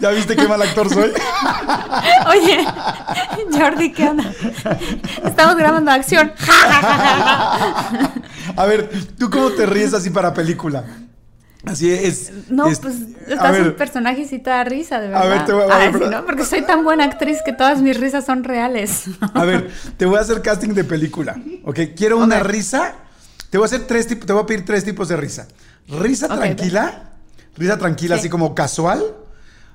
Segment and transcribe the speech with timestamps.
[0.00, 1.10] ¿Ya viste qué mal actor soy?
[2.28, 2.66] Oye,
[3.58, 4.32] Jordi, ¿qué onda?
[5.24, 6.32] Estamos grabando acción.
[8.56, 10.84] A ver, ¿tú cómo te ríes así para película?
[11.64, 12.32] Así es.
[12.48, 12.94] No, es- pues
[13.26, 15.22] estás ver, un personaje y sí te da risa, de verdad.
[15.22, 16.24] A ver, te voy a- a ver.
[16.24, 19.04] Porque soy tan buena actriz que todas mis risas son reales.
[19.34, 21.36] A ver, te voy a hacer casting de película.
[21.64, 21.80] ¿Ok?
[21.96, 22.94] Quiero una risa.
[23.50, 25.48] Te voy a hacer tres tipos, te voy a pedir tres tipos de risa.
[25.88, 27.10] Risa tranquila.
[27.56, 28.20] Risa tranquila, Sí.
[28.20, 29.02] así como casual.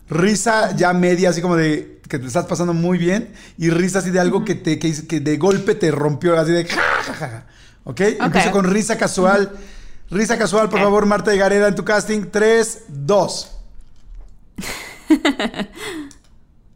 [0.09, 3.33] Risa ya media, así como de que te estás pasando muy bien.
[3.57, 6.81] Y risa así de algo que te que, de golpe te rompió, así de ja,
[7.03, 7.45] ja, ja, ja.
[7.83, 8.01] ¿Ok?
[8.01, 9.51] Empiezo con risa casual.
[10.09, 12.25] Risa casual, por favor, Marta de Gareda en tu casting.
[12.31, 13.51] Tres, dos.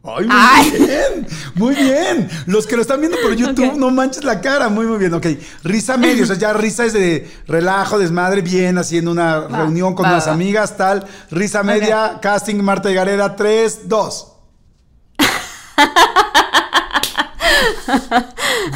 [0.02, 0.70] Ay, muy Ay.
[0.70, 1.26] bien,
[1.60, 2.28] muy bien.
[2.46, 5.12] Los que lo están viendo por YouTube, no manches la cara, muy, muy bien.
[5.14, 5.26] Ok,
[5.62, 9.94] risa medio, o sea, ya risa es de relajo, desmadre, bien, haciendo una Va, reunión
[9.94, 10.32] con va, unas va.
[10.32, 11.06] amigas, tal.
[11.30, 14.26] Risa media, casting Marta de Gareda, 3, 2.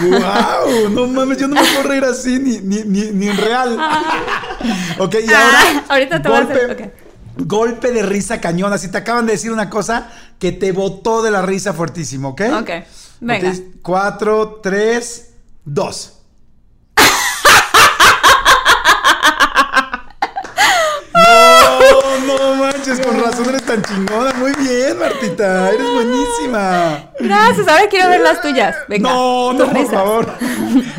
[0.00, 0.90] ¡Wow!
[0.90, 3.78] No mames, yo no me puedo reír así ni, ni, ni, ni en real.
[4.98, 5.58] ok, y ahora.
[5.60, 7.03] Ah, ahorita te voy a hacer- ok.
[7.36, 8.72] Golpe de risa cañón.
[8.72, 12.42] Así te acaban de decir una cosa que te botó de la risa fuertísimo, ¿ok?
[12.60, 12.70] Ok,
[13.20, 13.52] venga.
[13.82, 15.30] Cuatro, tres,
[15.64, 16.13] dos.
[22.38, 24.32] No, manches, con razón eres tan chingona.
[24.34, 27.10] Muy bien, Martita, eres buenísima.
[27.20, 28.76] Gracias, ahora quiero ver las tuyas.
[28.88, 29.10] Venga.
[29.10, 30.32] no, no, por favor.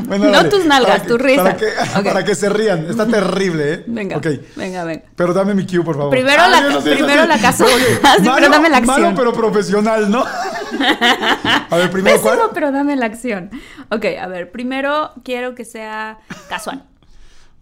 [0.05, 1.43] Bueno, No dale, tus nalgas, para tus que- risas.
[1.43, 2.87] Para que, para que se rían.
[2.87, 3.83] Está terrible, ¿eh?
[3.87, 4.27] Venga, Ok.
[4.55, 5.01] venga, venga.
[5.15, 6.11] Pero dame mi cue, por favor.
[6.11, 7.33] Primero la- yo no primero la.
[7.35, 7.43] Oye,
[8.19, 9.01] Sí, pero dame la acción.
[9.01, 10.23] Malo, pero profesional, ¿no?
[10.23, 12.49] A ver, primero, Pésimo, ¿cuál?
[12.53, 13.49] pero dame la acción.
[13.89, 16.19] Ok, a ver, primero quiero que sea
[16.49, 16.83] casual.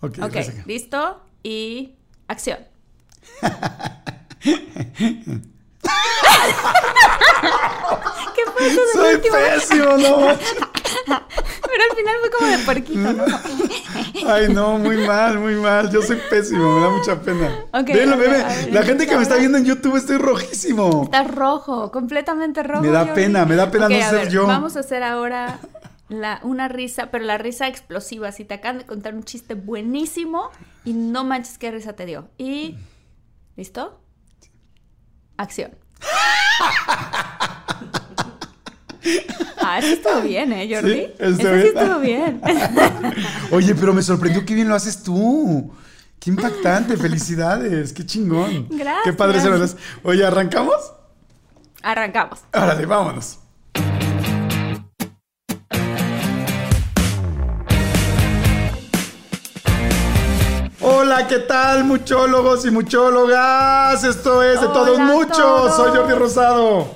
[0.02, 0.18] Ok,
[0.66, 1.94] listo y
[2.28, 2.60] acción.
[8.36, 9.36] ¿Qué fue eso Soy último?
[9.36, 10.18] pésimo, no.
[11.06, 13.26] Pero al final fue como de puerquito, ¿no?
[14.28, 15.90] Ay, no, muy mal, muy mal.
[15.92, 17.50] Yo soy pésimo, me da mucha pena.
[17.74, 18.44] Ok, Velo, a ve, ver, ve.
[18.44, 21.04] a ver, La gente que me está viendo en YouTube estoy rojísimo.
[21.06, 22.82] Está rojo, completamente rojo.
[22.84, 24.46] Me da pena, me da pena Ok, no ser ver, yo.
[24.48, 25.60] Vamos a hacer ahora
[26.10, 28.32] la, una risa, pero la risa explosiva.
[28.32, 30.50] Si te acaban de contar un chiste buenísimo
[30.86, 32.28] y no manches qué risa te dio.
[32.38, 32.78] Y.
[33.56, 34.00] ¿Listo?
[35.38, 35.72] Acción.
[39.66, 40.94] Ah, eso estuvo bien, ¿eh, Jordi?
[40.94, 41.66] Sí, eso sí bien.
[41.68, 42.42] estuvo bien.
[43.52, 45.74] Oye, pero me sorprendió qué bien lo haces tú.
[46.20, 48.68] Qué impactante, felicidades, qué chingón.
[48.70, 49.04] Gracias.
[49.06, 49.78] Qué padre se lo haces.
[50.04, 50.76] Oye, ¿arrancamos?
[51.82, 52.42] Arrancamos.
[52.54, 53.40] Órale, vámonos.
[61.16, 64.04] Hola, ¿qué tal, muchólogos y muchólogas?
[64.04, 65.38] Esto es de Hola todos muchos.
[65.38, 65.76] todos.
[65.76, 66.96] Soy Jordi Rosado.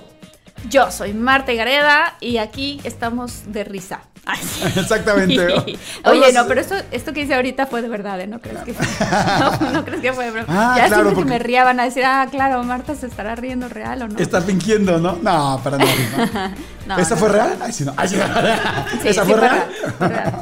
[0.67, 3.99] Yo soy Marta Gareda y aquí estamos de risa.
[4.75, 5.45] Exactamente.
[5.53, 8.25] Oye, Hola, no, pero esto, esto que hice ahorita fue de verdad, ¿eh?
[8.25, 8.73] No crees que
[9.39, 10.47] no, no crees que fue de broma.
[10.49, 13.05] Ah, ya claro, siempre porque- que me ría van a decir, ah, claro, Marta se
[13.05, 14.17] estará riendo real o no.
[14.17, 15.15] Estás fingiendo, ¿no?
[15.21, 16.55] No, para nada.
[16.87, 17.19] No, ¿Esa no.
[17.19, 17.55] fue real?
[17.61, 17.93] Ay, sí, no.
[17.95, 18.15] Ay, sí,
[19.05, 19.69] ¿Esa sí, fue real?
[19.99, 20.33] fue real.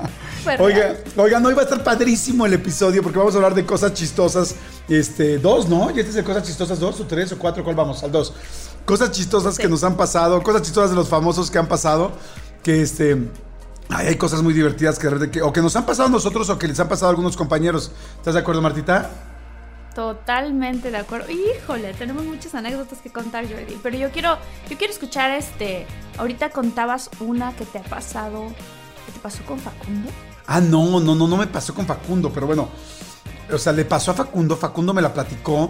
[0.45, 1.03] Fue Oiga, real.
[1.17, 4.55] oigan, hoy va a estar padrísimo el episodio porque vamos a hablar de cosas chistosas.
[4.87, 5.89] Este, dos, ¿no?
[5.89, 7.63] ¿Y este es de cosas chistosas dos o tres o cuatro?
[7.63, 8.03] ¿Cuál vamos?
[8.03, 8.31] Al dos.
[8.85, 12.11] Cosas chistosas que nos han pasado, cosas chistosas de los famosos que han pasado.
[12.61, 13.17] Que este.
[13.89, 16.67] ay, hay cosas muy divertidas que o que nos han pasado a nosotros o que
[16.67, 17.91] les han pasado a algunos compañeros.
[18.17, 19.09] ¿Estás de acuerdo, Martita?
[19.95, 21.31] Totalmente de acuerdo.
[21.31, 23.79] Híjole, tenemos muchas anécdotas que contar, Jordi.
[23.81, 24.37] Pero yo quiero,
[24.69, 25.87] yo quiero escuchar este.
[26.19, 28.49] Ahorita contabas una que te ha pasado.
[29.05, 30.11] ¿Qué te pasó con Facundo?
[30.47, 32.69] Ah, no, no, no, no me pasó con Facundo, pero bueno.
[33.51, 35.69] O sea, le pasó a Facundo, Facundo me la platicó.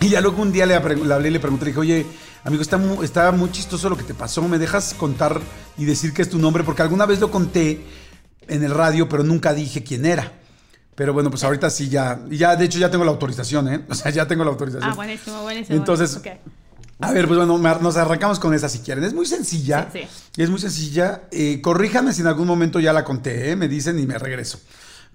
[0.00, 2.06] Y ya luego un día le, hablé y le pregunté, le dije, oye,
[2.44, 5.40] amigo, está muy, está muy chistoso lo que te pasó, ¿me dejas contar
[5.76, 6.62] y decir que es tu nombre?
[6.62, 7.84] Porque alguna vez lo conté
[8.46, 10.32] en el radio, pero nunca dije quién era.
[10.94, 13.84] Pero bueno, pues ahorita sí ya, ya de hecho ya tengo la autorización, ¿eh?
[13.90, 14.90] O sea, ya tengo la autorización.
[14.90, 15.76] Ah, buenísimo, buenísimo.
[15.76, 16.20] Entonces,
[17.00, 19.04] a ver, pues bueno, nos arrancamos con esa si quieren.
[19.04, 19.88] Es muy sencilla.
[19.92, 20.00] Sí,
[20.32, 20.42] sí.
[20.42, 21.22] Es muy sencilla.
[21.30, 23.56] Eh, corríjame si en algún momento ya la conté, ¿eh?
[23.56, 24.58] Me dicen y me regreso.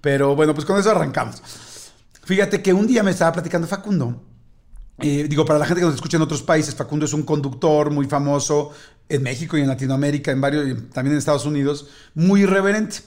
[0.00, 1.42] Pero bueno, pues con eso arrancamos.
[2.24, 4.22] Fíjate que un día me estaba platicando Facundo.
[4.98, 7.90] Eh, digo, para la gente que nos escucha en otros países, Facundo es un conductor
[7.90, 8.70] muy famoso
[9.08, 12.98] en México y en Latinoamérica, en varios, también en Estados Unidos, muy irreverente.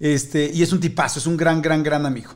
[0.00, 2.32] Este, y es un tipazo, es un gran, gran, gran amigo.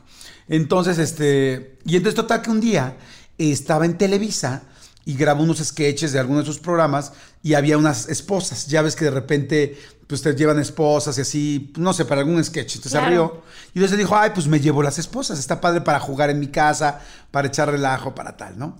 [0.47, 2.95] Entonces, este, y entonces total que un día
[3.37, 4.63] estaba en Televisa
[5.05, 8.67] y grabó unos sketches de algunos de sus programas y había unas esposas.
[8.67, 12.43] Ya ves que de repente pues te llevan esposas y así, no sé, para algún
[12.43, 12.77] sketch.
[12.77, 13.43] Entonces se rió.
[13.73, 15.37] Y entonces dijo, ay, pues me llevo las esposas.
[15.37, 16.99] Está padre para jugar en mi casa,
[17.31, 18.77] para echar relajo, para tal, ¿no?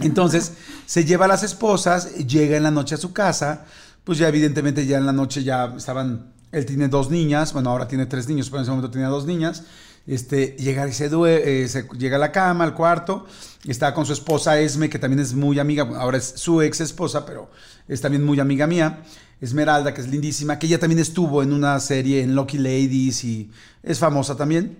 [0.00, 0.52] Entonces
[0.86, 3.64] se lleva a las esposas, llega en la noche a su casa,
[4.04, 7.88] pues ya evidentemente ya en la noche ya estaban, él tiene dos niñas, bueno, ahora
[7.88, 9.64] tiene tres niños, pero en ese momento tenía dos niñas
[10.06, 13.26] este, llega y se, eh, se, llega a la cama, al cuarto,
[13.66, 17.24] está con su esposa Esme, que también es muy amiga, ahora es su ex esposa,
[17.24, 17.50] pero
[17.88, 19.02] es también muy amiga mía,
[19.40, 23.50] Esmeralda, que es lindísima, que ella también estuvo en una serie en Lucky Ladies y
[23.82, 24.78] es famosa también.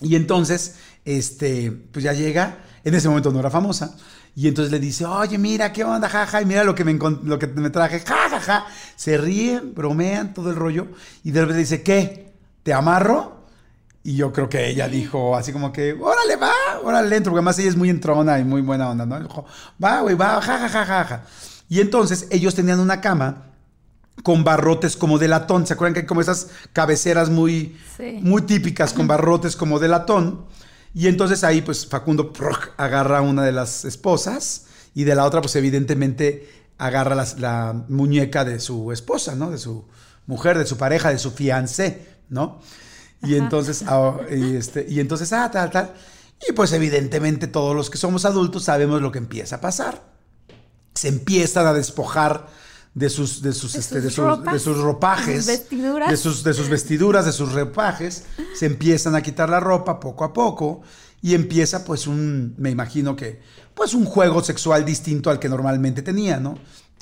[0.00, 3.96] Y entonces, este, pues ya llega, en ese momento no era famosa,
[4.36, 6.42] y entonces le dice, oye, mira, ¿qué onda, jaja?
[6.42, 8.66] Y mira lo que me, lo que me traje, jajaja.
[8.96, 10.88] Se ríen, bromean, todo el rollo.
[11.22, 12.32] Y de repente dice, ¿qué?
[12.64, 13.43] ¿Te amarro?
[14.06, 16.52] Y yo creo que ella dijo así como que, órale, va,
[16.84, 19.18] órale, entro, porque además ella es muy entrona y muy buena onda, ¿no?
[19.18, 19.46] Dijo,
[19.82, 21.22] va, güey, va, ja, ja, ja, ja,
[21.70, 23.54] Y entonces ellos tenían una cama
[24.22, 25.66] con barrotes como de latón.
[25.66, 27.78] ¿Se acuerdan que hay como esas cabeceras muy,
[28.20, 30.44] muy típicas con barrotes como de latón?
[30.92, 32.30] Y entonces ahí pues Facundo
[32.76, 38.44] agarra a una de las esposas y de la otra pues evidentemente agarra la muñeca
[38.44, 39.50] de su esposa, ¿no?
[39.50, 39.86] De su
[40.26, 42.60] mujer, de su pareja, de su fiancé, ¿no?
[43.22, 45.94] Y entonces, ah, y, este, y entonces, ah, tal, tal.
[46.48, 50.02] Y pues evidentemente todos los que somos adultos sabemos lo que empieza a pasar.
[50.94, 52.48] Se empiezan a despojar
[52.94, 56.10] de sus, de sus, de este, de sus, de sus ropajes, vestiduras.
[56.10, 58.24] de sus, de sus vestiduras, de sus ropajes,
[58.54, 60.82] se empiezan a quitar la ropa poco a poco
[61.20, 63.40] y empieza pues un, me imagino que,
[63.74, 66.56] pues un juego sexual distinto al que normalmente tenía, ¿no?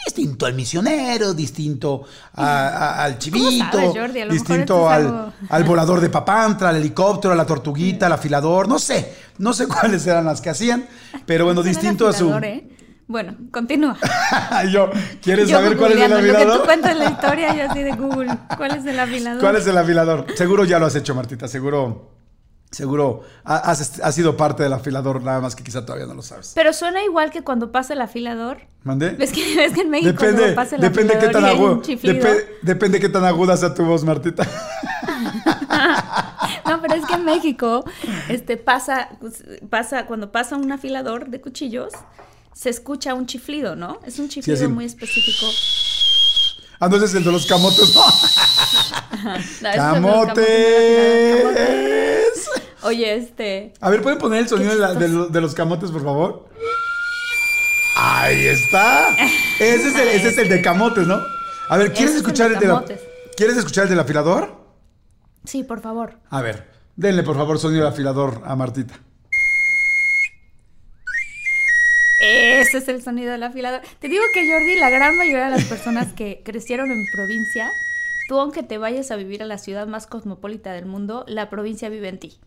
[0.05, 2.05] Distinto al misionero, distinto
[2.35, 3.93] al chivito,
[4.31, 9.15] distinto al, al, volador de papantra, al helicóptero, a la tortuguita, al afilador, no sé,
[9.39, 10.87] no sé cuáles eran las que hacían,
[11.27, 12.33] pero bueno, distinto a su...
[12.35, 12.69] ¿eh?
[13.07, 13.99] Bueno, continúa.
[14.73, 14.91] yo,
[15.21, 16.47] ¿quieres saber cuál es el afilador?
[16.47, 19.41] Lo que tú cuentas la historia, yo así de Google, ¿cuál es el afilador?
[19.41, 20.27] ¿Cuál es el afilador?
[20.35, 22.22] Seguro ya lo has hecho, Martita, seguro
[22.73, 26.53] Seguro has, sido parte del afilador, nada más que quizá todavía no lo sabes.
[26.55, 28.63] Pero suena igual que cuando pasa el afilador.
[28.83, 29.11] ¿Mandé?
[29.11, 31.83] ¿Ves que, ves que en México depende, pasa el depende afilador qué tan agudo,
[32.63, 34.45] depende qué tan aguda sea tu voz, Martita.
[36.67, 37.85] no, pero es que en México
[38.31, 39.11] este, pasa,
[39.69, 41.93] pasa, cuando pasa un afilador de cuchillos,
[42.55, 44.01] se escucha un chiflido, ¿no?
[44.07, 45.45] Es un chiflido muy específico.
[46.83, 48.03] Ah, no, es el de los camotes, no.
[49.73, 50.43] ¡Camotes!
[52.83, 53.73] Oye, este.
[53.81, 56.49] A ver, ¿pueden poner el sonido de, los camotes, por favor?
[57.95, 59.15] Ahí está.
[59.61, 61.21] Ese es el, ese es el de camotes, ¿no?
[61.69, 62.85] A ver, ¿quieres escuchar el de, la,
[63.37, 64.53] ¿Quieres escuchar el del afilador?
[65.45, 66.19] Sí, por favor.
[66.31, 68.99] A ver, denle por favor sonido del afilador a Martita.
[72.73, 73.83] Ese es el sonido del afilador.
[73.99, 77.71] Te digo que Jordi, la gran mayoría de las personas que crecieron en provincia,
[78.29, 81.91] tú aunque te vayas a vivir a la ciudad más cosmopolita del mundo, la provincia
[81.91, 82.39] vive en ti.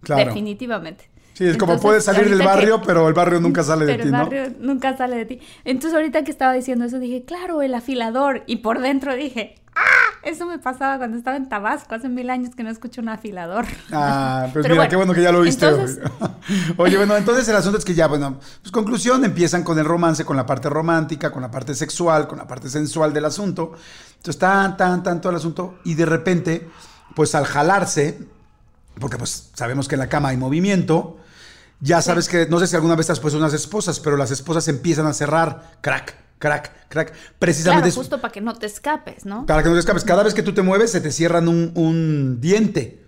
[0.00, 0.24] Claro.
[0.24, 1.08] Definitivamente.
[1.34, 4.22] Sí, es como puedes salir del barrio, pero el barrio nunca sale de ti, ¿no?
[4.22, 5.40] el barrio nunca sale de ti.
[5.64, 8.42] Entonces ahorita que estaba diciendo eso dije, claro, el afilador.
[8.48, 10.08] Y por dentro dije, ¡ah!
[10.22, 13.66] Eso me pasaba cuando estaba en Tabasco, hace mil años que no escucho un afilador.
[13.92, 15.66] Ah, pues mira, qué bueno que ya lo viste.
[16.76, 20.24] Oye, bueno, entonces el asunto es que ya, bueno, pues conclusión, empiezan con el romance,
[20.24, 23.72] con la parte romántica, con la parte sexual, con la parte sensual del asunto.
[24.16, 25.78] Entonces, tan, tan, tan todo el asunto.
[25.84, 26.68] Y de repente,
[27.14, 28.18] pues al jalarse,
[29.00, 31.18] porque pues sabemos que en la cama hay movimiento,
[31.80, 34.66] ya sabes que, no sé si alguna vez has puesto unas esposas, pero las esposas
[34.66, 37.12] empiezan a cerrar, crack, crack, crack.
[37.38, 37.88] Precisamente.
[37.88, 39.46] Claro, justo para que no te escapes, ¿no?
[39.46, 40.04] Para que no te escapes.
[40.04, 43.04] Cada vez que tú te mueves, se te cierran un, diente.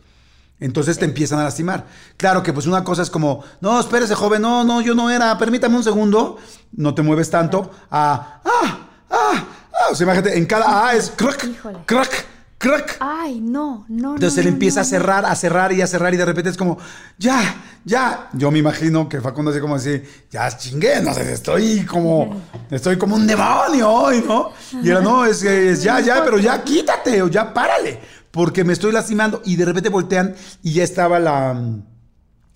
[0.58, 1.86] Entonces te empiezan a lastimar.
[2.18, 5.38] Claro que pues una cosa es como, no, espérese, joven, no, no, yo no era,
[5.38, 6.36] permítame un segundo,
[6.72, 11.10] no te mueves tanto, a, ah, ah, ah, o sea, imagínate, en cada A es
[11.16, 11.48] crack,
[11.86, 12.26] crack,
[12.60, 12.98] crack.
[13.00, 14.14] Ay, no, no.
[14.14, 16.26] Entonces no, él no, empieza no, a cerrar, a cerrar y a cerrar y de
[16.26, 16.76] repente es como,
[17.18, 18.28] ya, ya.
[18.34, 22.98] Yo me imagino que Facundo así como así, ya chingué, no sé, estoy como, estoy
[22.98, 24.52] como un demonio hoy, ¿no?
[24.82, 27.98] Y era, no, es, es ya, ya, pero ya quítate o ya párale,
[28.30, 29.40] porque me estoy lastimando.
[29.46, 31.58] Y de repente voltean y ya estaba la,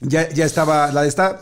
[0.00, 1.40] ya, ya estaba, la de esta,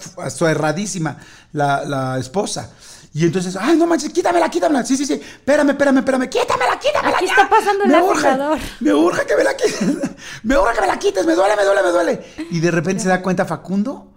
[0.48, 1.18] erradísima,
[1.52, 2.70] la, la esposa.
[3.14, 4.84] Y entonces, ay, no manches, quítamela, quítamela.
[4.84, 5.14] Sí, sí, sí.
[5.14, 6.28] Espérame, espérame, espérame.
[6.30, 7.16] Quítamela, quítamela.
[7.16, 7.32] Aquí ya.
[7.32, 8.58] está pasando el me urge, afilador.
[8.80, 9.80] me urge que me la quites.
[10.44, 11.26] Me urge que me la quites.
[11.26, 12.24] Me duele, me duele, me duele.
[12.50, 14.14] Y de repente se da cuenta Facundo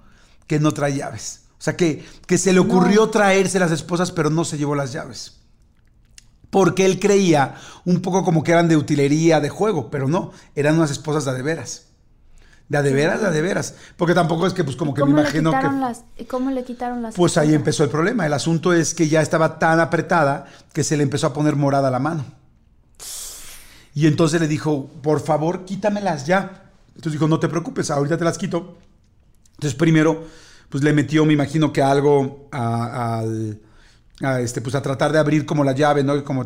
[0.47, 1.41] que no trae llaves.
[1.59, 4.93] O sea, que, que se le ocurrió traerse las esposas, pero no se llevó las
[4.93, 5.39] llaves.
[6.49, 10.77] Porque él creía un poco como que eran de utilería, de juego, pero no, eran
[10.77, 11.84] unas esposas de veras.
[12.67, 13.75] De a de veras, de a de veras.
[13.95, 15.79] Porque tampoco es que, pues, como que me ¿Cómo le imagino que.
[15.79, 18.25] las- ¿y ¿Cómo le quitaron las Pues ahí empezó el problema.
[18.25, 21.91] El asunto es que ya estaba tan apretada que se le empezó a poner morada
[21.91, 22.25] la mano.
[23.93, 26.63] Y entonces le dijo, por favor, quítamelas ya.
[26.89, 28.77] Entonces dijo, no te preocupes, ahorita te las quito.
[29.53, 30.23] Entonces primero,
[30.69, 33.59] pues le metió, me imagino que algo a, al-
[34.21, 36.21] a, este, pues a tratar de abrir como la llave, ¿no?
[36.23, 36.45] Como,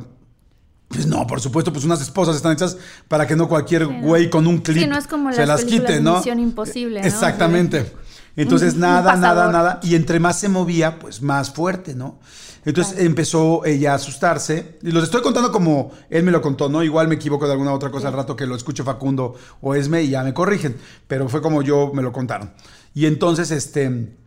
[0.89, 2.75] pues no, por supuesto, pues unas esposas están hechas
[3.07, 6.01] para que no cualquier güey con un clip Sí, no es como se las quite,
[6.01, 6.17] ¿no?
[6.17, 7.07] Misión Imposible, ¿no?
[7.07, 7.93] Exactamente.
[8.35, 9.79] Entonces Un- un nada, nada, nada.
[9.83, 12.19] Y entre más se movía, pues más fuerte, ¿no?
[12.65, 14.77] Entonces empezó ella a asustarse.
[14.81, 16.83] Y los estoy contando como él me lo contó, ¿no?
[16.83, 20.03] Igual me equivoco de alguna otra cosa al rato que lo escuche Facundo o Esme
[20.03, 20.75] y ya me corrigen.
[21.07, 22.51] Pero fue como yo me lo contaron.
[22.93, 24.17] Y entonces, este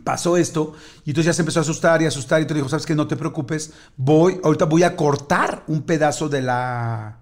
[0.00, 0.74] pasó esto
[1.04, 3.06] y entonces ya se empezó a asustar y asustar y te dijo, sabes que no
[3.06, 7.18] te preocupes, voy, ahorita voy a cortar un pedazo de la,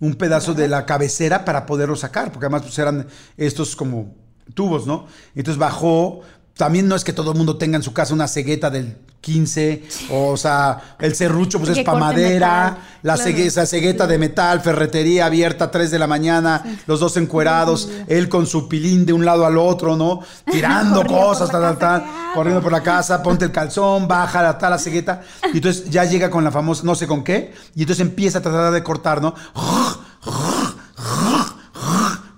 [0.00, 4.14] un pedazo de la cabecera para poderlo sacar, porque además pues eran estos como
[4.54, 5.06] tubos, ¿no?
[5.34, 6.20] Entonces bajó,
[6.56, 9.82] también no es que todo el mundo tenga en su casa una cegueta del 15,
[10.12, 13.28] o, sea, el serrucho pues es para madera, la claro.
[13.30, 17.88] cegue- esa cegueta de metal, ferretería abierta a 3 de la mañana, los dos encuerados,
[18.06, 20.20] él con su pilín de un lado al otro, ¿no?
[20.50, 24.70] Tirando cosas, tal, tal, tal, corriendo por la casa, ponte el calzón, baja la tal
[24.70, 25.22] la cegueta,
[25.52, 28.42] y entonces ya llega con la famosa, no sé con qué, y entonces empieza a
[28.42, 29.34] tratar de cortar, ¿no?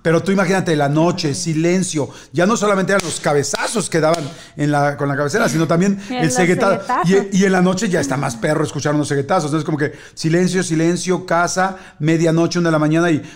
[0.01, 2.09] Pero tú imagínate la noche, silencio.
[2.31, 4.23] Ya no solamente eran los cabezazos que daban
[4.55, 6.81] en la, con la cabecera, sino también el ceguetazo.
[7.05, 9.45] Y, y en la noche ya está más perro escuchar unos ceguetazos.
[9.45, 13.21] Entonces, como que silencio, silencio, casa, medianoche, una de la mañana y.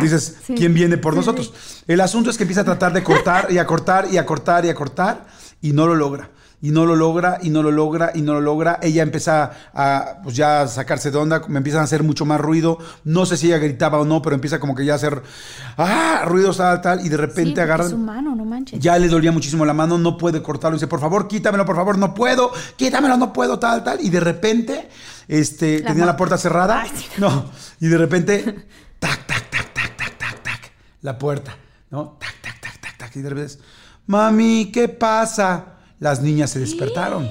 [0.00, 0.54] Dices, Sí.
[0.56, 1.52] ¿quién viene por Sí, nosotros?
[1.86, 4.64] El asunto es que empieza a tratar de cortar y a cortar y a cortar
[4.64, 5.26] y a cortar
[5.60, 6.30] y no lo logra.
[6.62, 8.78] Y no lo logra, y no lo logra, y no lo logra.
[8.82, 12.38] Ella empieza a, pues ya a sacarse de onda, me empiezan a hacer mucho más
[12.38, 12.76] ruido.
[13.04, 15.22] No sé si ella gritaba o no, pero empieza como que ya a hacer,
[15.78, 17.86] ah, ruidos tal, tal, y de Sí, repente porque agarran.
[17.86, 18.78] Es humano, no manches.
[18.78, 20.76] Ya le dolía muchísimo la mano, no puede cortarlo.
[20.76, 23.98] Dice, por favor, quítamelo, por favor, no puedo, quítamelo, no puedo, tal, tal.
[24.02, 24.90] Y de repente,
[25.28, 26.82] este, La tenía la puerta cerrada.
[26.82, 27.06] Ay, sí.
[27.16, 27.46] No,
[27.80, 28.44] y de repente,
[28.98, 31.56] tac, tac, tac, tac, tac, tac, tac, la puerta,
[31.90, 32.18] ¿no?
[32.20, 33.16] Tac, tac, tac, tac, tac.
[33.16, 33.54] Y de repente,
[34.06, 35.76] mami, ¿qué pasa?
[36.00, 37.30] Las niñas se despertaron.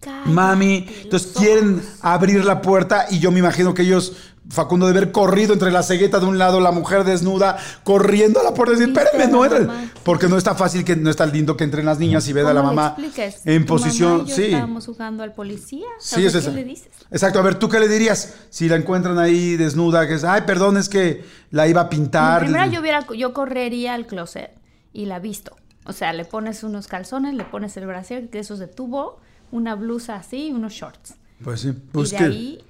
[0.00, 4.12] Cállate Mami, entonces quieren abrir la puerta y yo me imagino que ellos,
[4.48, 8.44] Facundo, de haber corrido entre la cegueta de un lado, la mujer desnuda, corriendo a
[8.44, 9.90] la puerta y decir, espérenme, no entren.
[10.04, 12.54] Porque no está fácil, que no está lindo que entren las niñas y vean a
[12.54, 12.96] la ¿Cómo le mamá
[13.44, 14.22] en ¿Tu mamá posición.
[14.24, 14.44] y yo sí.
[14.44, 15.86] Estábamos jugando al policía.
[15.98, 16.50] Sí, es ¿qué eso.
[16.52, 16.88] le dices?
[17.10, 18.34] Exacto, a ver, ¿tú qué le dirías?
[18.50, 22.42] Si la encuentran ahí desnuda, que es, ay, perdón, es que la iba a pintar.
[22.42, 24.52] Primero yo hubiera, yo correría al closet
[24.92, 25.56] y la visto.
[25.88, 29.18] O sea, le pones unos calzones, le pones el brasier, que esos de tubo,
[29.50, 31.14] una blusa así y unos shorts.
[31.42, 32.64] Pues sí, pues y de que ahí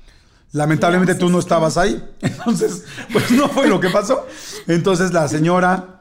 [0.52, 2.02] lamentablemente ¿qué tú no estabas ahí.
[2.20, 4.26] Entonces, pues no fue lo que pasó.
[4.66, 5.97] Entonces la señora,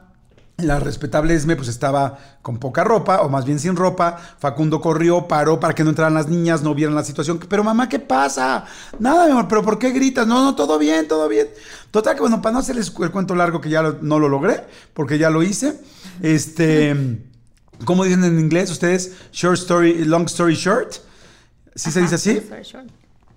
[0.58, 4.16] la respetable Esme, pues estaba con poca ropa, o más bien sin ropa.
[4.40, 7.38] Facundo corrió, paró para que no entraran las niñas, no vieran la situación.
[7.48, 8.64] Pero mamá, ¿qué pasa?
[8.98, 10.26] Nada, mi amor, pero ¿por qué gritas?
[10.26, 11.46] No, no, todo bien, todo bien.
[11.92, 14.64] Total que bueno, para no hacerles el cuento largo que ya lo- no lo logré,
[14.94, 15.80] porque ya lo hice.
[16.22, 17.20] Este,
[17.84, 19.12] ¿cómo dicen en inglés ustedes?
[19.32, 20.92] Short story, long story short.
[21.76, 22.42] ¿Sí se dice así?
[22.48, 22.88] Sorry, short.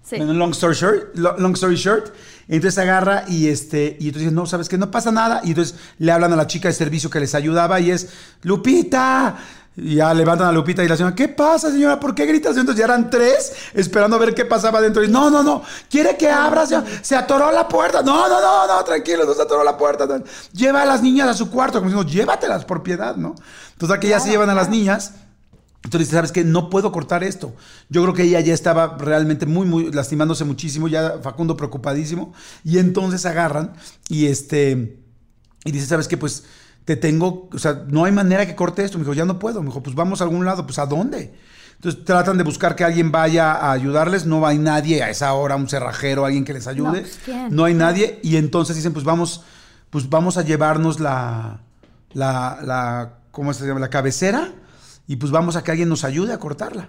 [0.03, 0.17] Sí.
[0.17, 2.11] Bueno, long story short, lo- long story short,
[2.57, 5.75] entonces agarra y este y entonces dice, "No, sabes que no pasa nada." Y entonces
[5.99, 8.09] le hablan a la chica de servicio que les ayudaba y es,
[8.43, 9.37] "Lupita."
[9.77, 11.97] Y ya levantan a Lupita y la señora, ¿qué pasa, señora?
[11.97, 12.57] ¿Por qué gritas?
[12.57, 15.01] Entonces ya eran tres esperando a ver qué pasaba dentro.
[15.01, 16.87] Y no, no, no, quiere que abra, señora?
[17.01, 18.01] se atoró la puerta.
[18.01, 20.05] No, no, no, no, tranquilo, no se atoró la puerta.
[20.51, 23.33] Lleva a las niñas a su cuarto, como diciendo, llévatelas por piedad, ¿no?
[23.71, 25.13] Entonces aquí ya se llevan a las niñas.
[25.83, 26.43] Entonces dice, ¿sabes qué?
[26.43, 27.55] No puedo cortar esto.
[27.89, 32.33] Yo creo que ella ya estaba realmente muy, muy lastimándose muchísimo, ya Facundo preocupadísimo.
[32.63, 33.73] Y entonces agarran
[34.07, 34.99] y este,
[35.65, 36.17] y dice, ¿sabes qué?
[36.17, 36.43] Pues
[36.85, 38.97] te tengo, o sea, no hay manera que corte esto.
[38.97, 39.61] Me dijo, ya no puedo.
[39.61, 40.65] Me dijo, pues vamos a algún lado.
[40.65, 41.33] Pues ¿a dónde?
[41.75, 44.27] Entonces tratan de buscar que alguien vaya a ayudarles.
[44.27, 47.05] No hay nadie a esa hora, un cerrajero, alguien que les ayude.
[47.27, 48.19] No, no hay nadie.
[48.21, 49.43] Y entonces dicen, pues vamos,
[49.89, 51.61] pues vamos a llevarnos la,
[52.13, 53.79] la, la, ¿cómo se llama?
[53.79, 54.53] La cabecera.
[55.11, 56.87] Y pues vamos a que alguien nos ayude a cortarla.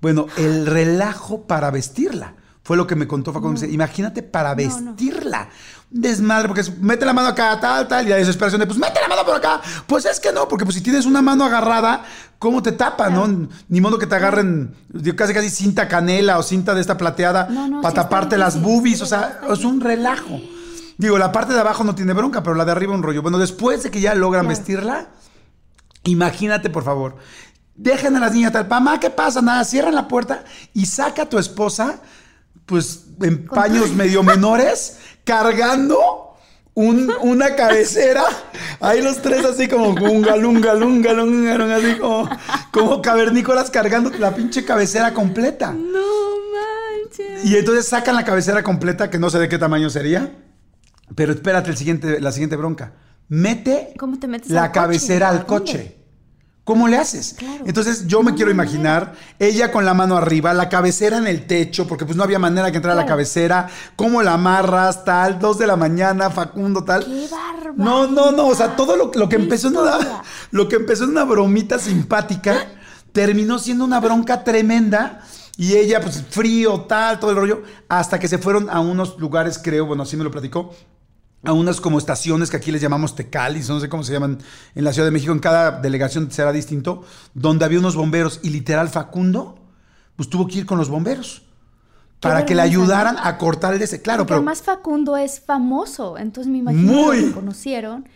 [0.00, 2.32] Bueno, el relajo para vestirla.
[2.62, 3.60] Fue lo que me contó Facundo.
[3.60, 5.50] Dice, Imagínate para vestirla.
[5.90, 9.02] Desmadre, porque es, mete la mano acá, tal, tal, y la desesperación de, pues mete
[9.02, 9.60] la mano por acá.
[9.86, 12.06] Pues es que no, porque pues si tienes una mano agarrada,
[12.38, 13.48] ¿cómo te tapa, no?
[13.68, 14.74] Ni modo que te agarren
[15.14, 17.50] casi casi cinta canela o cinta de esta plateada
[17.82, 19.02] para taparte las boobies.
[19.02, 20.40] O sea, es un relajo.
[20.96, 23.20] Digo, la parte de abajo no tiene bronca, pero la de arriba un rollo.
[23.20, 25.08] Bueno, después de que ya logran vestirla,
[26.04, 27.16] imagínate, por favor,
[27.74, 29.42] dejen a las niñas tal, mamá, ¿qué pasa?
[29.42, 32.00] Nada, cierran la puerta y saca a tu esposa
[32.66, 36.36] pues en paños medio menores, cargando
[36.74, 38.24] una cabecera.
[38.80, 42.28] Ahí los tres así como lunga, lunga, lunga, así como,
[42.72, 45.72] como cavernícolas cargando la pinche cabecera completa.
[45.72, 46.00] No
[46.52, 47.44] manches.
[47.44, 50.32] Y entonces sacan la cabecera completa, que no sé de qué tamaño sería.
[51.14, 52.92] Pero espérate el siguiente, la siguiente bronca.
[53.28, 53.94] Mete
[54.48, 56.04] la cabecera al coche.
[56.64, 57.36] ¿Cómo le haces?
[57.66, 61.86] Entonces yo me quiero imaginar ella con la mano arriba, la cabecera en el techo,
[61.86, 65.66] porque pues no había manera que entrara la cabecera, cómo la amarras, tal, dos de
[65.66, 67.04] la mañana, Facundo, tal.
[67.04, 67.74] ¡Qué bárbaro!
[67.76, 71.10] No, no, no, o sea, todo lo, que empezó en una, lo que empezó en
[71.10, 72.66] una bromita simpática,
[73.12, 75.20] terminó siendo una bronca tremenda.
[75.56, 79.60] Y ella, pues frío, tal, todo el rollo, hasta que se fueron a unos lugares,
[79.62, 80.74] creo, bueno, así me lo platicó,
[81.44, 84.38] a unas como estaciones que aquí les llamamos tecalis, no sé cómo se llaman
[84.74, 88.50] en la Ciudad de México, en cada delegación será distinto, donde había unos bomberos y
[88.50, 89.58] literal Facundo,
[90.16, 91.42] pues tuvo que ir con los bomberos
[92.24, 94.00] para que le ayudaran a cortar el ese.
[94.00, 97.20] Claro, Porque pero además Facundo es famoso, entonces me imagino muy...
[97.20, 98.08] que lo conocieron.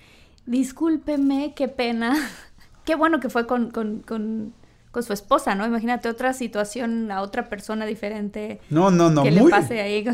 [0.47, 2.17] Discúlpeme, qué pena.
[2.85, 4.55] Qué bueno que fue con, con, con,
[4.93, 5.67] con, su esposa, ¿no?
[5.67, 8.63] Imagínate otra situación a otra persona diferente.
[8.71, 9.25] No, no, no.
[9.25, 10.07] Que le pase ahí.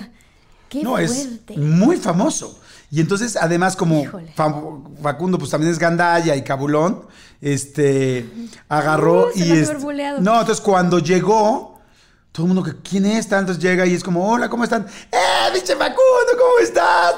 [0.68, 2.58] Qué no, es muy famoso.
[2.90, 4.04] Y entonces, además, como
[5.02, 7.06] Facundo, pues también es gandalla y cabulón,
[7.40, 8.28] este,
[8.68, 9.66] agarró uh, y...
[10.20, 11.74] no, entonces cuando llegó,
[12.34, 13.26] todo el mundo que, ¿quién es?
[13.26, 14.84] Entonces llega y es como, hola, ¿cómo están?
[15.12, 17.14] ¡Eh, pinche Facundo, ¿cómo estás?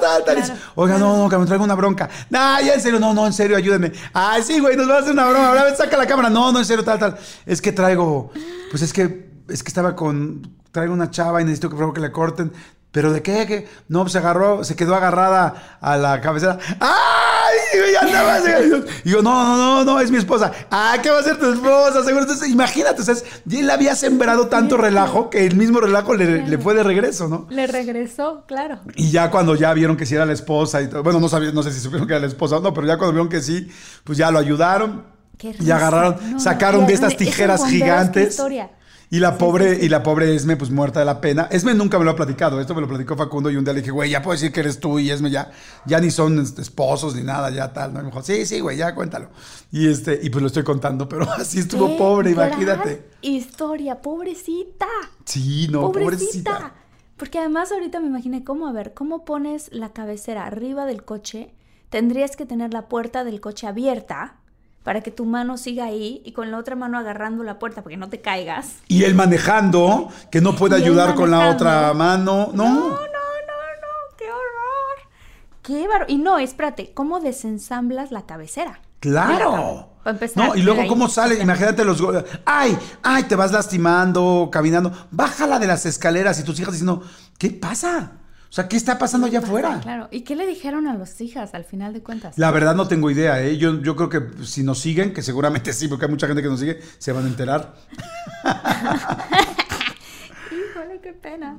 [0.75, 2.11] Oiga, no, no, que me traigo una bronca.
[2.29, 3.93] No, ya en serio, no, no, en serio, ayúdenme.
[4.13, 5.49] Ay, sí, güey, nos va a hacer una broma.
[5.49, 6.29] Ahora saca la cámara.
[6.29, 7.17] No, no, en serio, tal, tal.
[7.47, 8.31] Es que traigo,
[8.71, 11.95] pues es que, es que estaba con, traigo una chava y necesito que, por favor,
[11.95, 12.53] que le corten.
[12.97, 13.45] ¿Pero de qué?
[13.47, 13.69] ¿Qué?
[13.89, 16.59] No, pues se agarró, se quedó agarrada a la cabecera.
[16.81, 17.93] ¡Ay!
[17.93, 18.39] Ya andaba.
[19.05, 20.51] Y yo, no, no, no, no, es mi esposa.
[20.71, 22.03] ¡Ah, qué va a ser tu esposa!
[22.03, 22.23] Seguro.
[22.23, 23.15] Entonces, imagínate, sea,
[23.47, 27.47] y él había sembrado tanto relajo que el mismo relajo le, fue de regreso, ¿no?
[27.51, 28.81] Le regresó, claro.
[28.95, 31.53] Y ya cuando ya vieron que sí era la esposa y todo, bueno, no sabía,
[31.53, 33.43] no sé si supieron que era la esposa o no, pero ya cuando vieron que
[33.43, 33.71] sí,
[34.05, 35.05] pues ya lo ayudaron.
[35.43, 38.31] y agarraron, sacaron de estas tijeras gigantes.
[38.31, 38.71] Historia.
[39.09, 41.49] Y la pobre, y la pobre Esme, pues muerta de la pena.
[41.53, 43.81] Esme nunca me lo ha platicado, esto me lo platicó Facundo y un día le
[43.81, 45.53] dije, güey, ya puedo decir que eres tú y Esme ya,
[45.85, 47.93] ya ni son esposos ni nada, ya tal.
[47.93, 48.01] ¿no?
[48.01, 49.29] Y me dijo, sí, sí, güey, ya cuéntalo.
[49.71, 53.09] Y este, y pues lo estoy contando, pero así estuvo pobre, imagínate.
[53.23, 54.89] Historia, pobrecita.
[55.25, 56.75] Sí, no, pobrecita.
[57.17, 61.55] Porque además ahorita me imaginé cómo, a ver, cómo pones la cabecera arriba del coche,
[61.91, 64.41] tendrías que tener la puerta del coche abierta
[64.87, 67.95] para que tu mano siga ahí y con la otra mano agarrando la puerta para
[67.95, 68.75] que no te caigas.
[68.87, 72.51] Y él manejando, que no puede ayudar con la otra mano.
[72.55, 72.73] No.
[72.73, 75.11] No, no, no, no, qué horror.
[75.63, 76.05] Qué barro.
[76.07, 78.79] Y no, espérate, ¿cómo desensamblas la cabecera?
[79.01, 79.89] Claro.
[80.05, 82.01] Para empezar, no, y luego cómo sale, imagínate los
[82.45, 87.03] ay, ay, te vas lastimando, caminando, bájala de las escaleras y tus hijas diciendo,
[87.39, 88.13] ¿qué pasa?
[88.57, 89.81] O sea, ¿qué está pasando allá afuera?
[89.83, 90.09] Claro.
[90.11, 92.39] ¿Y qué le dijeron a las hijas al final de cuentas?
[92.39, 93.59] La verdad no tengo idea, ¿eh?
[93.59, 96.49] Yo, yo creo que si nos siguen, que seguramente sí, porque hay mucha gente que
[96.49, 97.75] nos sigue, se van a enterar.
[100.51, 101.59] Híjole, qué pena.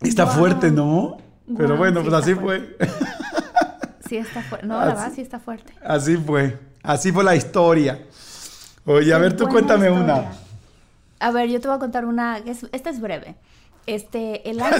[0.00, 1.16] Está fuerte, ¿no?
[1.56, 2.76] Pero bueno, pues así fue.
[4.08, 4.66] sí está fuerte.
[4.66, 5.72] No, la verdad sí está fuerte.
[5.84, 6.58] Así fue.
[6.82, 8.02] Así fue la historia.
[8.84, 10.32] Oye, a ver, tú cuéntame una.
[11.20, 12.38] A ver, yo te voy a contar una.
[12.38, 13.36] Esta es breve.
[13.86, 14.76] Este, el año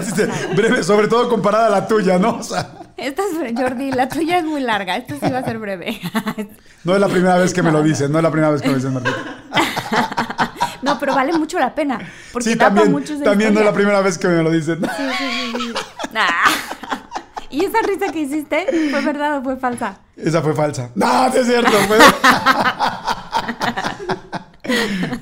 [0.55, 2.37] Breve, sobre todo comparada a la tuya, ¿no?
[2.37, 2.79] O sea...
[2.97, 4.97] Esta es, Jordi, la tuya es muy larga.
[4.97, 6.01] Esta sí va a ser breve.
[6.85, 8.69] no es la primera vez que me lo dicen, no es la primera vez que
[8.69, 9.13] me lo dicen, Martín.
[10.83, 11.99] no, pero vale mucho la pena.
[12.33, 14.81] Porque sí, también, también no es la primera vez que me lo dicen.
[14.83, 15.73] Sí, sí, sí.
[17.51, 19.99] ¿Y esa risa que hiciste fue verdad o fue falsa?
[20.17, 20.91] Esa fue falsa.
[20.95, 21.71] No, es cierto.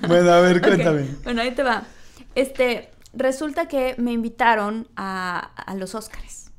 [0.06, 1.06] bueno, a ver, cuéntame.
[1.24, 1.82] Bueno, ahí te va.
[2.34, 6.50] Este, resulta que me invitaron a, los Óscares.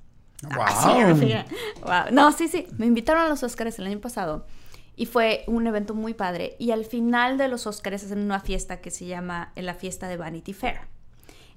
[0.44, 2.06] Wow.
[2.12, 2.68] No, sí, sí.
[2.78, 4.46] Me invitaron a los Oscars el año pasado
[4.96, 6.56] y fue un evento muy padre.
[6.60, 10.18] Y al final de los Oscars hacen una fiesta que se llama la fiesta de
[10.18, 10.92] Vanity Fair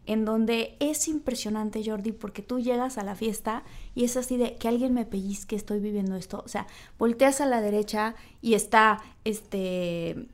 [0.06, 4.56] en donde es impresionante, Jordi, porque tú llegas a la fiesta y es así de
[4.56, 6.42] que alguien me pellizque, estoy viviendo esto.
[6.44, 6.66] O sea,
[6.98, 10.28] volteas a la derecha y está, este,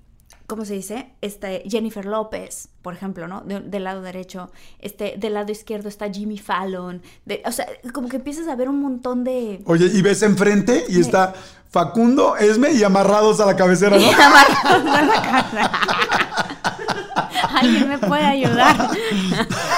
[0.50, 1.06] ¿cómo se dice?
[1.20, 3.42] Este, Jennifer López, por ejemplo, ¿no?
[3.42, 4.50] del lado derecho.
[4.80, 7.00] Este, del lado izquierdo está Jimmy Fallon.
[7.44, 9.62] o sea, como que empiezas a ver un montón de...
[9.64, 11.34] Oye, y ves enfrente y está
[11.70, 14.02] Facundo, Esme y amarrados a la cabecera, ¿no?
[14.10, 15.70] Y amarrados a la cabecera.
[17.60, 18.90] alguien me puede ayudar.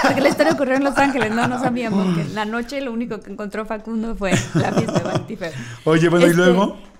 [0.03, 3.21] Porque la historia ocurrió en Los Ángeles, no, no sabíamos que la noche lo único
[3.21, 5.39] que encontró Facundo fue la fiesta de Vanity
[5.85, 6.92] Oye, bueno, ¿y este, luego?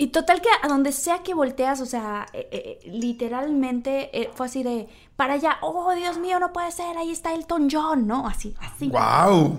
[0.00, 4.46] Y total que a donde sea que volteas, o sea, eh, eh, literalmente eh, fue
[4.46, 8.28] así de, para allá, oh, Dios mío, no puede ser, ahí está Elton John, ¿no?
[8.28, 8.90] Así, así.
[8.90, 9.58] ¡Wow!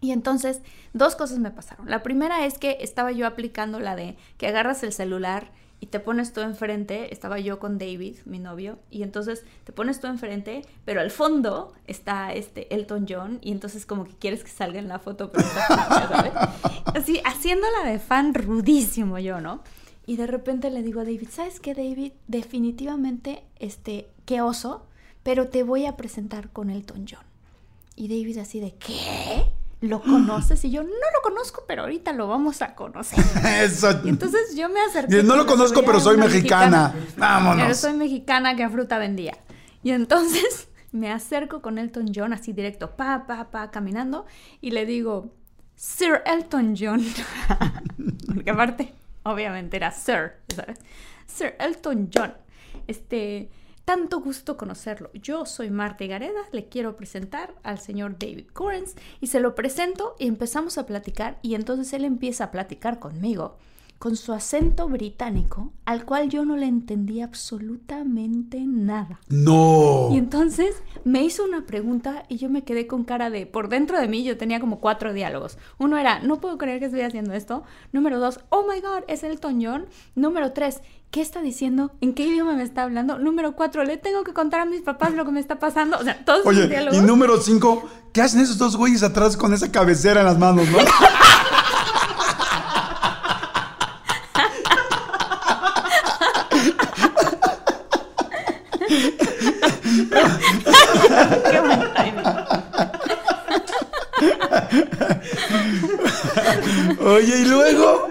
[0.00, 0.60] Y entonces,
[0.92, 1.88] dos cosas me pasaron.
[1.88, 5.52] La primera es que estaba yo aplicando la de que agarras el celular
[5.82, 9.98] y te pones tú enfrente, estaba yo con David, mi novio, y entonces te pones
[9.98, 14.50] tú enfrente, pero al fondo está este Elton John, y entonces como que quieres que
[14.50, 15.44] salga en la foto, pero.
[16.94, 19.64] Así, haciéndola de fan rudísimo yo, ¿no?
[20.06, 22.12] Y de repente le digo a David, ¿sabes qué, David?
[22.28, 24.86] Definitivamente, este, qué oso,
[25.24, 27.26] pero te voy a presentar con Elton John.
[27.96, 29.50] Y David así de, ¿qué?
[29.82, 30.64] ¿Lo conoces?
[30.64, 33.18] Y yo, no lo conozco, pero ahorita lo vamos a conocer.
[33.62, 34.00] Eso.
[34.04, 35.22] Y entonces yo me acerqué.
[35.22, 36.94] no lo conozco, pero soy mexicana.
[37.16, 37.62] Vámonos.
[37.62, 39.36] Pero soy mexicana que fruta vendía.
[39.82, 44.24] Y entonces me acerco con Elton John así directo, pa, pa, pa, caminando,
[44.60, 45.34] y le digo,
[45.74, 47.04] Sir Elton John.
[48.34, 50.78] Porque aparte, obviamente era Sir, ¿sabes?
[51.26, 52.34] Sir Elton John.
[52.86, 53.50] Este
[53.84, 55.10] tanto gusto conocerlo.
[55.14, 60.16] Yo soy Marta Gareda, le quiero presentar al señor David Correns y se lo presento
[60.18, 63.56] y empezamos a platicar y entonces él empieza a platicar conmigo
[64.02, 69.20] con su acento británico, al cual yo no le entendía absolutamente nada.
[69.28, 70.08] No.
[70.10, 74.00] Y entonces me hizo una pregunta y yo me quedé con cara de, por dentro
[74.00, 75.56] de mí yo tenía como cuatro diálogos.
[75.78, 77.62] Uno era, no puedo creer que estoy haciendo esto.
[77.92, 79.86] Número dos, oh my god, es el John.
[80.16, 80.80] Número tres,
[81.12, 81.92] ¿qué está diciendo?
[82.00, 83.20] ¿En qué idioma me está hablando?
[83.20, 85.96] Número cuatro, le tengo que contar a mis papás lo que me está pasando.
[85.96, 86.98] O sea, todos Oye, diálogos.
[86.98, 90.68] Y número cinco, ¿qué hacen esos dos güeyes atrás con esa cabecera en las manos,
[90.70, 90.78] no?
[101.50, 101.82] Qué buen
[107.00, 108.08] Oye, ¿y luego?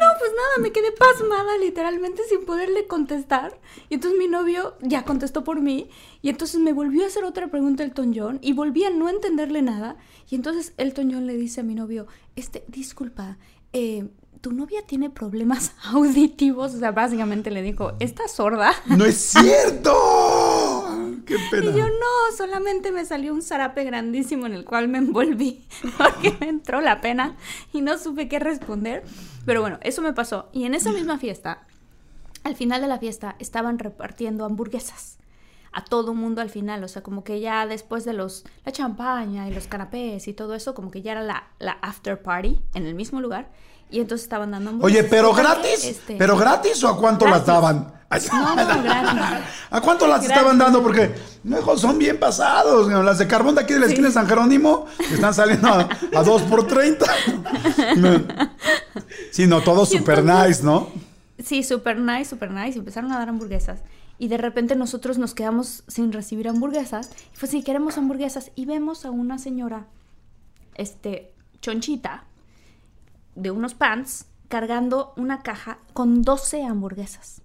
[0.00, 3.60] No, pues nada, me quedé pasmada literalmente sin poderle contestar.
[3.90, 5.90] Y entonces mi novio ya contestó por mí.
[6.22, 8.38] Y entonces me volvió a hacer otra pregunta Elton John.
[8.40, 9.96] Y volví a no entenderle nada.
[10.30, 13.36] Y entonces Elton John le dice a mi novio, este, disculpa,
[13.74, 14.08] eh,
[14.40, 16.74] tu novia tiene problemas auditivos.
[16.74, 18.72] O sea, básicamente le dijo, ¿estás sorda?
[18.86, 20.86] ¡No es cierto!
[21.26, 21.70] ¡Qué pena!
[21.70, 25.64] Y yo, no, solamente me salió un zarape grandísimo en el cual me envolví
[25.98, 27.36] porque me entró la pena
[27.72, 29.04] y no supe qué responder.
[29.46, 30.48] Pero bueno, eso me pasó.
[30.52, 31.66] Y en esa misma fiesta,
[32.44, 35.18] al final de la fiesta, estaban repartiendo hamburguesas
[35.72, 39.48] a todo mundo al final, o sea, como que ya después de los la champaña
[39.48, 42.86] y los canapés y todo eso, como que ya era la, la after party en
[42.86, 43.50] el mismo lugar
[43.90, 47.92] y entonces estaban dando Oye, pero gratis, este, pero gratis o a cuánto las daban?
[48.32, 49.20] No, no, gratis.
[49.70, 50.82] ¿A cuánto las estaban dando?
[50.82, 52.88] Porque mejor son bien pasados.
[52.88, 56.22] Las de carbón de aquí de la esquina de San Jerónimo están saliendo a, a
[56.22, 57.06] 2 por 30.
[59.30, 60.88] sí, no, todo super nice, ¿no?
[61.38, 62.78] Sí, super nice, super nice.
[62.78, 63.80] Empezaron a dar hamburguesas.
[64.18, 67.10] Y de repente nosotros nos quedamos sin recibir hamburguesas.
[67.32, 68.50] Y fue así, queremos hamburguesas.
[68.56, 69.86] Y vemos a una señora,
[70.74, 72.24] este, chonchita,
[73.34, 77.42] de unos pants cargando una caja con 12 hamburguesas.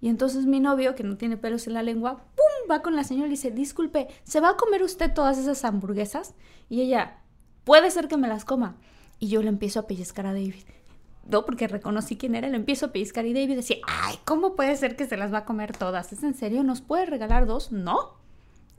[0.00, 2.70] Y entonces mi novio, que no tiene pelos en la lengua, ¡pum!
[2.70, 6.34] va con la señora y dice, disculpe, ¿se va a comer usted todas esas hamburguesas?
[6.68, 7.20] Y ella,
[7.64, 8.76] puede ser que me las coma.
[9.20, 10.64] Y yo le empiezo a pellizcar a David.
[11.28, 14.74] No, porque reconocí quién era, le empiezo a pellizcar y David decía, ay, ¿cómo puede
[14.76, 16.12] ser que se las va a comer todas?
[16.12, 16.64] ¿Es en serio?
[16.64, 17.70] ¿Nos puede regalar dos?
[17.70, 18.16] No.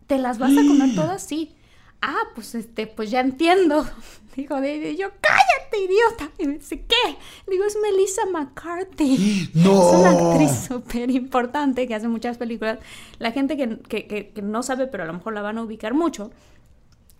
[0.07, 1.23] ¿Te las vas a comer todas?
[1.23, 1.55] Sí
[2.03, 3.87] ah, pues este, pues ya entiendo.
[4.35, 6.31] Dijo David, yo, cállate, idiota.
[6.37, 7.17] Y me dice, ¿qué?
[7.47, 9.49] Digo, es Melissa McCarthy.
[9.53, 9.71] No.
[9.71, 12.79] Es una actriz súper importante que hace muchas películas.
[13.19, 16.31] La gente que, no sabe, pero a lo mejor la van a ubicar mucho,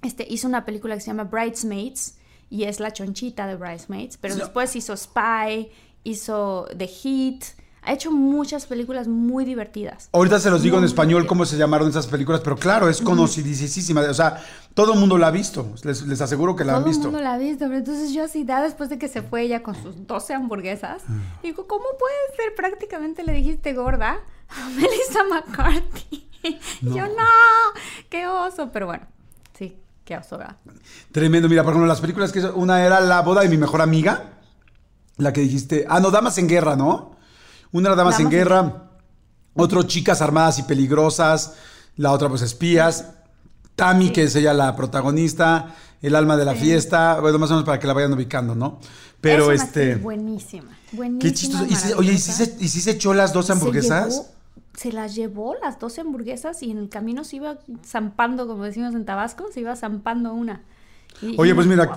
[0.01, 2.17] este, hizo una película que se llama Bridesmaids
[2.49, 5.71] y es la chonchita de Bridesmaids, pero después hizo Spy,
[6.03, 10.07] hizo The Heat, Ha hecho muchas películas muy divertidas.
[10.13, 14.01] Ahorita se los digo en español cómo se llamaron esas películas, pero claro, es conocidísima.
[14.01, 14.41] O sea,
[14.73, 15.73] todo el mundo la ha visto.
[15.83, 17.03] Les, aseguro que la han visto.
[17.03, 17.65] Todo el mundo la ha visto.
[17.65, 21.01] Pero entonces yo así, da después de que se fue ella con sus 12 hamburguesas,
[21.09, 21.39] ah.
[21.43, 22.55] digo, ¿cómo puede ser?
[22.55, 24.19] Prácticamente le dijiste gorda
[24.49, 26.29] a Melissa McCarthy.
[26.81, 28.69] Yo no, qué oso.
[28.71, 29.05] Pero bueno,
[29.57, 30.39] sí, qué oso.
[31.11, 31.49] Tremendo.
[31.49, 34.29] Mira, por ejemplo, las películas que una era La boda de mi mejor amiga.
[35.17, 35.85] La que dijiste.
[35.89, 37.13] Ah, no, Damas en Guerra, ¿no?
[37.73, 38.83] Una Damas, en Guerra.
[39.55, 41.55] Otro Chicas Armadas y Peligrosas.
[41.97, 43.15] La otra, pues, Espías.
[43.75, 45.75] Tami, que es ella la protagonista.
[46.01, 47.19] El alma de la fiesta.
[47.19, 48.79] Bueno, más o menos para que la vayan ubicando, ¿no?
[49.19, 49.95] Pero este.
[49.95, 50.77] Buenísima.
[50.91, 51.19] Buenísima.
[51.19, 51.97] Qué chistoso.
[51.97, 54.29] oye, ¿y si, se, echó las dos hamburguesas?
[54.75, 58.93] Se, las llevó las dos hamburguesas y en el camino se iba zampando, como decimos
[58.93, 60.61] en Tabasco, se iba zampando una.
[61.37, 61.89] oye, pues mira.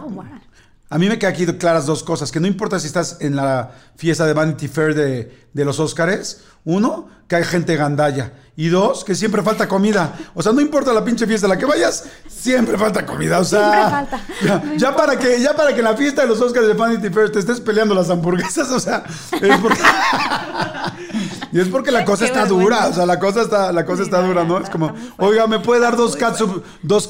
[0.88, 3.72] A mí me quedan aquí claras dos cosas, que no importa si estás en la
[3.96, 9.04] fiesta de Vanity Fair de, de los Óscares, uno, que hay gente gandalla, y dos,
[9.04, 10.16] que siempre falta comida.
[10.34, 13.40] O sea, no importa la pinche fiesta a la que vayas, siempre falta comida.
[13.40, 14.20] O sea, falta.
[14.76, 17.30] Ya, para que, ya para que en la fiesta de los Oscars de Vanity Fair
[17.30, 19.80] te estés peleando las hamburguesas, o sea, es porque...
[21.56, 24.20] y es porque la cosa está dura, o sea, la cosa está, la cosa está
[24.20, 24.58] dura, ¿no?
[24.58, 27.08] Es como, oiga, ¿me puede dar dos catsup, dos,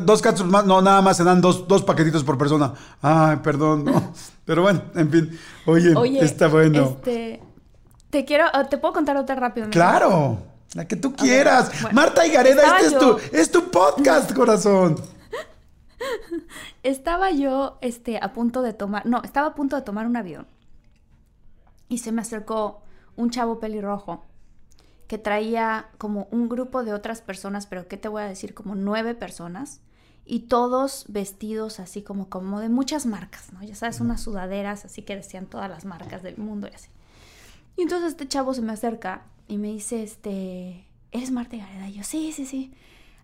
[0.00, 0.66] dos catsup más?
[0.66, 2.74] No, nada más se dan dos, dos paquetitos por persona.
[3.00, 4.12] Ay, perdón, no.
[4.44, 5.38] Pero bueno, en fin.
[5.64, 6.96] Oye, está bueno.
[6.96, 7.40] Este,
[8.10, 9.70] te quiero, te puedo contar otra rápido.
[9.70, 10.38] Claro.
[10.74, 11.70] La que tú quieras.
[11.92, 14.96] Marta y Gareda, este es tu, es tu podcast, corazón.
[16.82, 20.48] Estaba yo este, a punto de tomar, no, estaba a punto de tomar un avión.
[21.88, 22.83] Y se me acercó
[23.16, 24.24] un chavo pelirrojo
[25.06, 28.54] que traía como un grupo de otras personas, pero ¿qué te voy a decir?
[28.54, 29.80] Como nueve personas.
[30.26, 33.62] Y todos vestidos así como, como de muchas marcas, ¿no?
[33.62, 36.88] Ya sabes, unas sudaderas así que decían todas las marcas del mundo y así.
[37.76, 41.88] Y entonces este chavo se me acerca y me dice, este, ¿eres Marta Gareda?
[41.90, 42.72] Y yo, sí, sí, sí.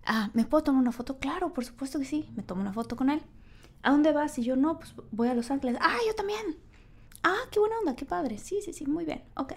[0.04, 1.18] Ah, ¿me puedo tomar una foto?
[1.18, 2.28] Claro, por supuesto que sí.
[2.36, 3.22] Me tomo una foto con él.
[3.82, 4.38] ¿A dónde vas?
[4.38, 5.78] Y yo, no, pues voy a Los Ángeles.
[5.80, 6.58] Ah, yo también.
[7.22, 8.36] Ah, qué buena onda, qué padre.
[8.36, 9.22] Sí, sí, sí, muy bien.
[9.36, 9.54] Ok.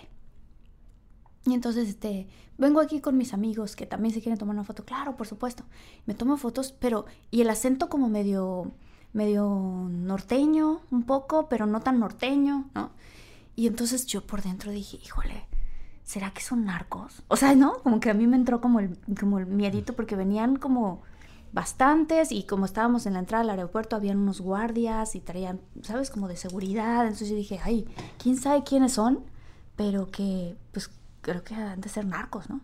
[1.45, 2.27] Y entonces, este,
[2.57, 4.85] vengo aquí con mis amigos que también se quieren tomar una foto.
[4.85, 5.63] Claro, por supuesto.
[6.05, 8.71] Me tomo fotos, pero, y el acento como medio,
[9.11, 12.91] medio norteño, un poco, pero no tan norteño, ¿no?
[13.55, 15.47] Y entonces yo por dentro dije, híjole,
[16.03, 17.23] ¿será que son narcos?
[17.27, 17.73] O sea, ¿no?
[17.83, 21.01] Como que a mí me entró como el, como el miedito porque venían como
[21.51, 26.09] bastantes y como estábamos en la entrada del aeropuerto habían unos guardias y traían, ¿sabes?
[26.09, 27.03] Como de seguridad.
[27.03, 29.23] Entonces yo dije, ay, ¿quién sabe quiénes son?
[29.75, 30.89] Pero que, pues,
[31.23, 32.61] creo que han de ser narcos, ¿no?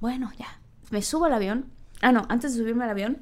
[0.00, 0.58] Bueno, ya.
[0.90, 1.66] Me subo al avión.
[2.02, 3.18] Ah, no, antes de subirme al avión,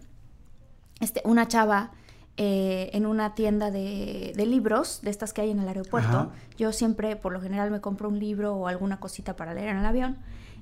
[1.00, 1.92] este, una chava
[2.38, 6.32] eh, en una tienda de, libros, de estas que hay en el aeropuerto.
[6.56, 9.76] Yo siempre, por lo general, me compro un libro o alguna cosita para leer en
[9.78, 10.16] el avión.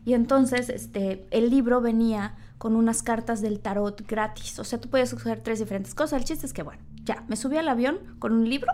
[0.05, 4.59] Y entonces, este, el libro venía con unas cartas del tarot gratis.
[4.59, 6.21] O sea, tú puedes usar tres diferentes cosas.
[6.21, 8.73] El chiste es que, bueno, ya, me subí al avión con un libro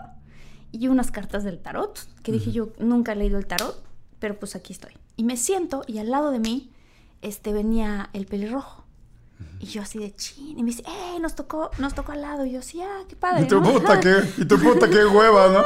[0.71, 3.86] y unas cartas del tarot, que dije yo, nunca he leído el tarot,
[4.19, 4.93] pero pues aquí estoy.
[5.15, 6.71] Y me siento y al lado de mí,
[7.21, 8.86] este, venía el pelirrojo.
[9.59, 10.57] Y yo así de chin.
[10.57, 11.19] Y me dice, ¡eh!
[11.19, 12.45] Nos tocó, nos tocó al lado.
[12.45, 13.43] Y yo, sí, ah, qué padre.
[13.43, 15.63] Y tu puta, qué, y tu puta, qué hueva, ¿no?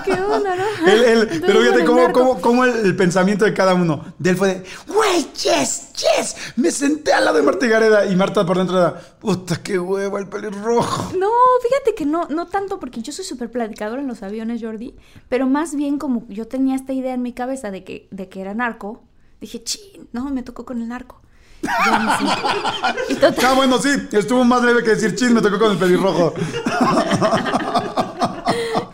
[0.04, 0.64] ¿Qué onda, no?
[1.40, 4.04] pero fíjate cómo, cómo, cómo el, pensamiento de cada uno.
[4.18, 6.36] De él fue de, ¡güey, yes, yes!
[6.56, 8.06] Me senté al lado de Marta y Gareda.
[8.06, 11.16] Y Marta por dentro era, ¡puta, qué hueva el pelirrojo!
[11.16, 11.30] No,
[11.62, 14.96] fíjate que no, no tanto porque yo soy súper platicadora en los aviones, Jordi.
[15.28, 18.40] Pero más bien como yo tenía esta idea en mi cabeza de que, de que
[18.40, 19.04] era narco.
[19.40, 21.20] Dije, chin, no, me tocó con el narco.
[21.68, 26.34] Ah, bueno, sí, estuvo más leve que decir chis, me tocó con el pelirrojo.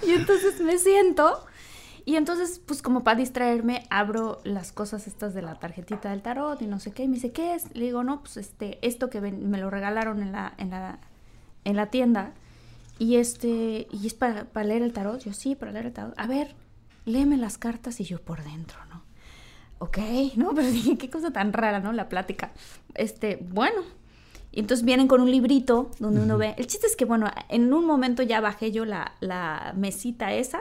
[0.07, 1.45] y entonces me siento.
[2.05, 6.61] Y entonces, pues como para distraerme, abro las cosas estas de la tarjetita del tarot
[6.63, 7.05] y no sé qué.
[7.05, 7.75] Y me dice, ¿qué es?
[7.75, 10.99] Le digo, no, pues este, esto que me lo regalaron en la, en la,
[11.65, 12.33] en la tienda.
[12.99, 15.21] Y este, y es para, para leer el tarot.
[15.21, 16.15] Yo, sí, para leer el tarot.
[16.17, 16.55] A ver,
[17.05, 19.03] léeme las cartas y yo por dentro, ¿no?
[19.81, 19.99] Ok,
[20.37, 20.55] ¿no?
[20.55, 21.93] Pero dije, qué cosa tan rara, ¿no?
[21.93, 22.53] La plática.
[22.95, 23.83] Este, bueno.
[24.53, 26.55] Y entonces vienen con un librito donde uno ve.
[26.57, 30.61] El chiste es que, bueno, en un momento ya bajé yo la, la mesita esa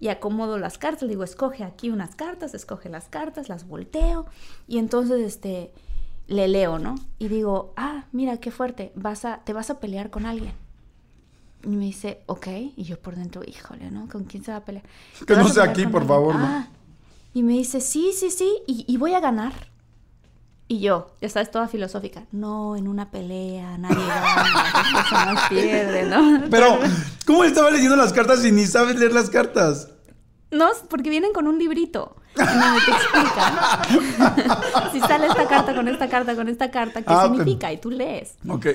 [0.00, 1.02] y acomodo las cartas.
[1.02, 4.26] Le digo, escoge aquí unas cartas, escoge las cartas, las volteo.
[4.68, 5.72] Y entonces, este,
[6.26, 6.96] le leo, ¿no?
[7.18, 10.52] Y digo, ah, mira, qué fuerte, vas a, te vas a pelear con alguien.
[11.64, 12.48] Y me dice, ok.
[12.76, 14.08] Y yo por dentro, híjole, ¿no?
[14.08, 14.84] ¿Con quién se va a pelear?
[15.26, 16.44] Que no sea aquí, por favor, ¿no?
[16.44, 16.68] Ah,
[17.34, 19.52] y me dice, sí, sí, sí, y, voy a ganar.
[20.68, 22.24] Y yo, ya sabes, toda filosófica.
[22.32, 26.44] No, en una pelea, nadie gana, pierde, ¿no?
[26.50, 26.78] Pero,
[27.26, 29.88] ¿cómo estaba leyendo las cartas y ni sabes leer las cartas?
[30.52, 32.16] No, porque vienen con un librito.
[32.34, 33.54] En donde te explican
[34.92, 37.90] si sale esta carta con esta carta con esta carta, qué Ah, significa, y tú
[37.90, 38.36] lees.
[38.48, 38.66] Ok.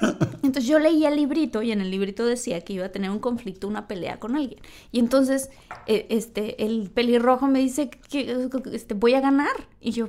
[0.42, 3.18] Entonces yo leía el librito y en el librito decía que iba a tener un
[3.18, 4.60] conflicto, una pelea con alguien.
[4.92, 5.50] Y entonces
[5.86, 9.54] eh, este, el pelirrojo me dice que este, voy a ganar.
[9.80, 10.08] Y yo,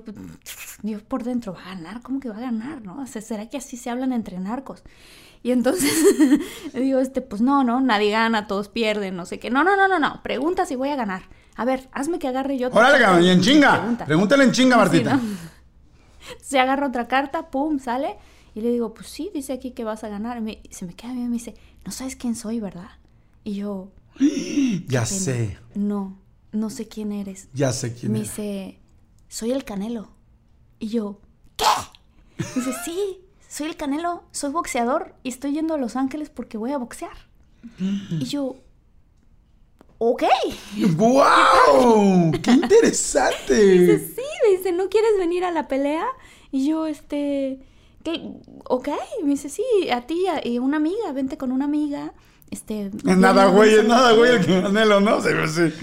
[0.83, 2.01] yo por dentro, ¿va a ganar?
[2.01, 2.81] ¿Cómo que va a ganar?
[2.83, 3.01] ¿No?
[3.01, 4.83] O sea, ¿será que así se hablan entre narcos?
[5.43, 5.91] Y entonces
[6.73, 9.49] le digo, este, pues no, no, nadie gana, todos pierden, no sé qué.
[9.49, 11.23] No, no, no, no, no, pregunta si voy a ganar.
[11.55, 12.67] A ver, hazme que agarre yo.
[12.71, 13.79] Órale, cabrón, y en chinga.
[13.79, 14.05] Pregunta.
[14.05, 15.13] Pregúntale en chinga, Sí, Martita.
[15.15, 15.21] ¿no?
[16.41, 18.17] Se agarra otra carta, pum, sale.
[18.53, 20.37] Y le digo, pues sí, dice aquí que vas a ganar.
[20.37, 22.89] Y me- se me queda bien me dice, no sabes quién soy, ¿verdad?
[23.43, 23.91] Y yo,
[24.87, 25.57] Ya sé.
[25.75, 26.17] No,
[26.51, 27.47] no sé quién eres.
[27.53, 28.25] Ya sé quién me es.
[28.29, 28.79] dice,
[29.29, 30.09] soy el Canelo.
[30.79, 31.21] Y yo,
[31.55, 31.65] ¿qué?
[32.37, 33.19] Me dice, sí,
[33.57, 37.11] soy el Canelo, soy boxeador y estoy yendo a Los Ángeles porque voy a boxear.
[37.79, 38.55] Y yo,
[39.97, 40.23] ok.
[40.95, 42.31] ¡Wow!
[42.31, 43.99] ¡Qué Dice, interesante!
[43.99, 46.05] sí, me dice, ¿no quieres venir a la pelea?
[46.51, 47.59] Y yo, este,
[48.03, 48.31] ¿qué?
[48.65, 48.89] ok.
[49.23, 52.13] Me dice, sí, a ti y una amiga, vente con una amiga.
[52.49, 55.21] Este, En nada, güey, a- nada, güey, el canelo, ¿no?
[55.21, 55.73] Sí, sí.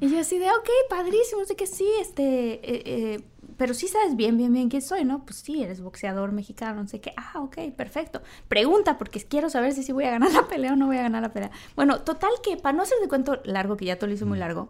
[0.00, 2.22] Y yo así de, ok, padrísimo, no sé que sí, este,
[2.54, 3.20] eh, eh,
[3.64, 5.24] pero sí sabes bien, bien, bien quién soy, ¿no?
[5.24, 7.14] Pues sí, eres boxeador mexicano, no sé qué.
[7.16, 8.20] Ah, ok, perfecto.
[8.46, 11.02] Pregunta, porque quiero saber si sí voy a ganar la pelea o no voy a
[11.04, 11.50] ganar la pelea.
[11.74, 14.38] Bueno, total que, para no hacer de cuento largo, que ya te lo hice muy
[14.38, 14.68] largo,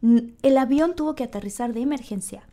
[0.00, 2.46] el avión tuvo que aterrizar de emergencia,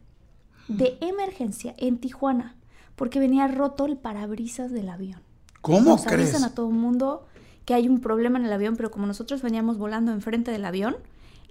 [0.67, 2.55] de emergencia, en Tijuana,
[2.95, 5.21] porque venía roto el parabrisas del avión.
[5.61, 6.33] ¿Cómo Nos crees?
[6.33, 7.27] avisan a todo el mundo
[7.65, 10.97] que hay un problema en el avión, pero como nosotros veníamos volando enfrente del avión,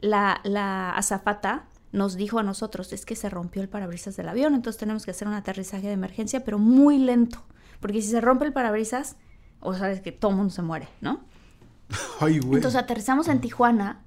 [0.00, 4.54] la, la azafata nos dijo a nosotros, es que se rompió el parabrisas del avión,
[4.54, 7.44] entonces tenemos que hacer un aterrizaje de emergencia, pero muy lento,
[7.80, 9.16] porque si se rompe el parabrisas,
[9.60, 11.20] o sabes que todo el mundo se muere, ¿no?
[12.20, 12.56] Ay, güey.
[12.56, 14.02] Entonces aterrizamos en Tijuana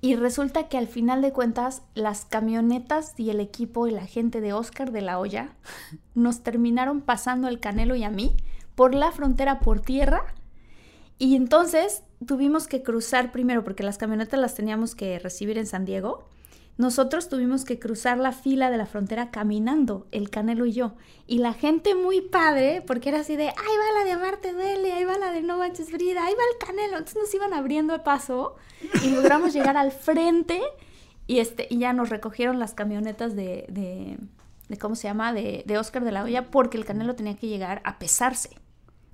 [0.00, 4.40] y resulta que al final de cuentas las camionetas y el equipo y la gente
[4.40, 5.54] de Oscar de la Hoya
[6.14, 8.36] nos terminaron pasando al Canelo y a mí
[8.74, 10.24] por la frontera por tierra
[11.18, 15.84] y entonces tuvimos que cruzar primero porque las camionetas las teníamos que recibir en San
[15.84, 16.28] Diego.
[16.78, 20.94] Nosotros tuvimos que cruzar la fila de la frontera caminando, el Canelo y yo.
[21.26, 24.92] Y la gente muy padre, porque era así de, ahí va la de Amarte Duele,
[24.92, 26.96] ahí va la de No Manches Frida, ahí va el Canelo.
[26.98, 28.56] Entonces nos iban abriendo el paso
[29.04, 30.60] y logramos llegar al frente
[31.26, 34.18] y, este, y ya nos recogieron las camionetas de, de,
[34.68, 35.32] de ¿cómo se llama?
[35.34, 38.48] De, de Oscar de la Hoya, porque el Canelo tenía que llegar a pesarse.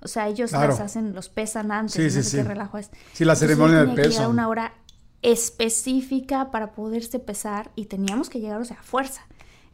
[0.01, 0.69] O sea, ellos Claro.
[0.69, 2.37] las hacen, los pesan antes, Sí, no sí, sé sí.
[2.37, 2.85] qué relajo es.
[3.11, 4.23] Sí, la Entonces, ceremonia llegar peso.
[4.23, 4.73] a una hora
[5.21, 9.21] específica para poderse pesar y teníamos que llegar, o sea, a fuerza.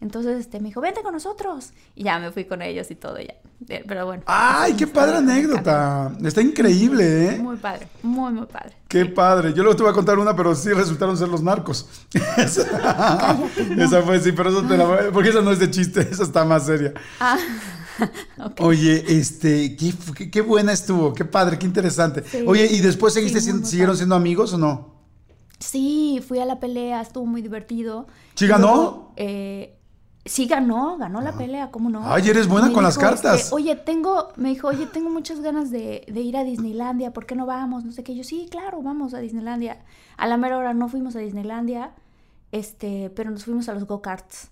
[0.01, 1.71] Entonces, este, me dijo, vente con nosotros.
[1.95, 3.33] Y ya me fui con ellos y todo ya.
[3.69, 4.23] Eh, Pero bueno.
[4.27, 6.11] Ay, qué padre anécdota.
[6.23, 7.29] Está increíble.
[7.35, 7.39] ¿eh?
[7.39, 8.75] Muy padre, muy, muy padre.
[8.89, 9.53] Qué padre.
[9.53, 11.87] Yo luego te voy a contar una, pero sí resultaron ser los narcos.
[12.37, 13.37] esa,
[13.77, 16.01] esa fue, sí, pero eso te la voy a- Porque esa no es de chiste,
[16.01, 16.93] esa está más seria.
[17.21, 17.37] Ah,
[18.43, 18.59] ok.
[18.59, 22.21] Oye, este, qué, buena estuvo, qué padre, qué interesante.
[22.29, 22.43] Sí.
[22.45, 24.94] Oye, ¿y después seguiste siendo- siguieron siendo amigos o no?
[25.59, 28.07] Sí, fui a la pelea, estuvo muy divertido.
[28.35, 29.11] ¿Sí ganó?
[29.15, 29.77] eh,
[30.25, 32.01] sí ganó, ganó la pelea, ¿cómo no?
[32.11, 33.41] Ay, eres buena Me con las dijo, cartas.
[33.43, 37.25] este, oye, tengo, me dijo, oye, tengo muchas ganas de, de ir a Disneylandia, ¿por
[37.25, 37.85] qué no vamos?
[37.85, 38.15] No sé qué.
[38.15, 39.83] Yo, sí, claro, vamos a Disneylandia.
[40.17, 41.91] A la mera hora no fuimos a Disneylandia,
[42.51, 44.49] este, pero nos fuimos a los go-karts.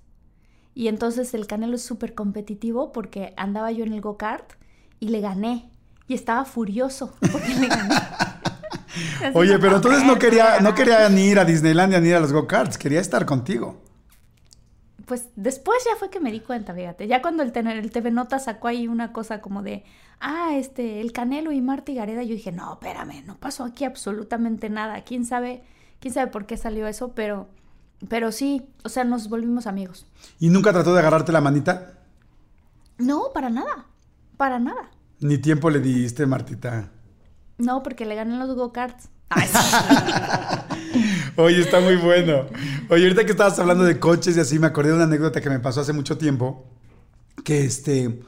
[0.75, 4.53] Y entonces el Canelo es súper competitivo porque andaba yo en el go-kart
[4.99, 5.69] y le gané.
[6.07, 7.95] Y estaba furioso porque le gané.
[9.33, 12.31] Oye, pero entonces no quería, no quería ni ir a Disneylandia ni ir a los
[12.31, 13.81] go-karts, quería estar contigo.
[15.05, 17.07] Pues después ya fue que me di cuenta, fíjate.
[17.07, 19.83] Ya cuando el, tener, el TV Nota sacó ahí una cosa como de,
[20.19, 23.83] ah, este, el Canelo y Marta y Gareda, yo dije, no, espérame, no pasó aquí
[23.83, 25.03] absolutamente nada.
[25.03, 25.63] ¿Quién sabe,
[25.99, 27.13] quién sabe por qué salió eso?
[27.13, 27.49] Pero,
[28.07, 30.05] pero sí, o sea, nos volvimos amigos.
[30.39, 31.99] ¿Y nunca trató de agarrarte la manita?
[32.97, 33.87] No, para nada,
[34.37, 34.89] para nada.
[35.19, 36.91] Ni tiempo le diste, Martita.
[37.57, 39.09] No, porque le gané en los go-karts.
[41.35, 42.45] Oye, está muy bueno.
[42.89, 45.49] Oye, ahorita que estabas hablando de coches y así, me acordé de una anécdota que
[45.49, 46.65] me pasó hace mucho tiempo.
[47.43, 48.21] Que este.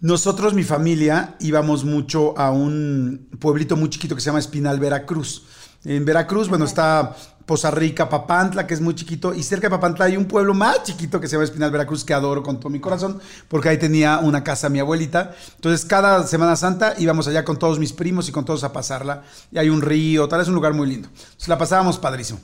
[0.00, 5.44] Nosotros, mi familia, íbamos mucho a un pueblito muy chiquito que se llama Espinal, Veracruz.
[5.84, 7.16] En Veracruz, bueno, está
[7.48, 10.82] Poza Rica, Papantla, que es muy chiquito, y cerca de Papantla hay un pueblo más
[10.82, 14.18] chiquito que se llama Espinal, Veracruz, que adoro con todo mi corazón, porque ahí tenía
[14.18, 15.34] una casa mi abuelita.
[15.54, 19.22] Entonces, cada Semana Santa íbamos allá con todos mis primos y con todos a pasarla.
[19.50, 21.08] Y hay un río, tal, es un lugar muy lindo.
[21.08, 22.38] Entonces, la pasábamos padrísimo.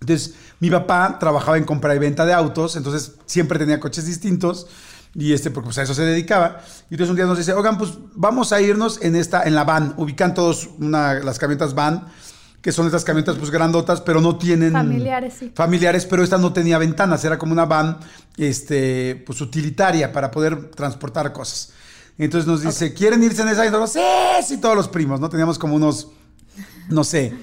[0.00, 4.66] Entonces, mi papá trabajaba en compra y venta de autos, entonces siempre tenía coches distintos
[5.14, 6.60] y este, porque pues, a eso se dedicaba.
[6.90, 9.62] Y entonces un día nos dice, oigan, pues vamos a irnos en esta, en la
[9.62, 12.08] van, ubican todos las camionetas van
[12.64, 14.72] que son estas camionetas pues grandotas, pero no tienen...
[14.72, 15.52] Familiares, sí.
[15.54, 17.98] Familiares, pero esta no tenía ventanas, era como una van
[18.38, 21.74] este, pues, utilitaria para poder transportar cosas.
[22.16, 23.66] Entonces nos dice, ¿quieren irse en esa?
[23.66, 25.28] Y nosotros, sí, sí, todos los primos, ¿no?
[25.28, 26.08] Teníamos como unos,
[26.88, 27.34] no sé,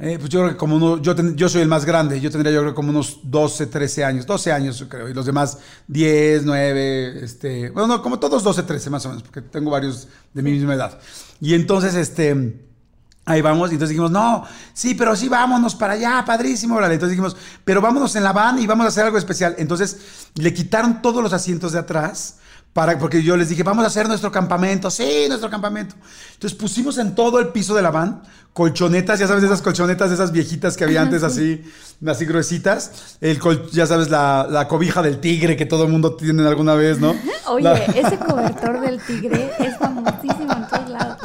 [0.00, 2.52] eh, pues yo creo que como uno, yo, yo soy el más grande, yo tendría
[2.52, 7.20] yo creo como unos 12, 13 años, 12 años creo, y los demás 10, 9,
[7.22, 10.50] este, bueno, no, como todos 12, 13 más o menos, porque tengo varios de mi
[10.50, 10.98] misma edad.
[11.40, 12.69] Y entonces, este,
[13.24, 16.94] ahí vamos, y entonces dijimos, no, sí, pero sí, vámonos para allá, padrísimo, órale.
[16.94, 19.54] Entonces dijimos, pero vámonos en la van y vamos a hacer algo especial.
[19.58, 22.36] Entonces le quitaron todos los asientos de atrás
[22.72, 24.90] para, porque yo les dije, vamos a hacer nuestro campamento.
[24.90, 25.94] Sí, nuestro campamento.
[26.34, 30.32] Entonces pusimos en todo el piso de la van colchonetas, ya sabes, esas colchonetas, esas
[30.32, 31.62] viejitas que había antes así,
[32.06, 33.16] así gruesitas.
[33.20, 33.38] El
[33.70, 37.14] ya sabes, la, cobija del tigre que todo el mundo tiene alguna vez, ¿no?
[37.48, 41.18] Oye, ese cobertor del tigre es famosísimo en todos lados.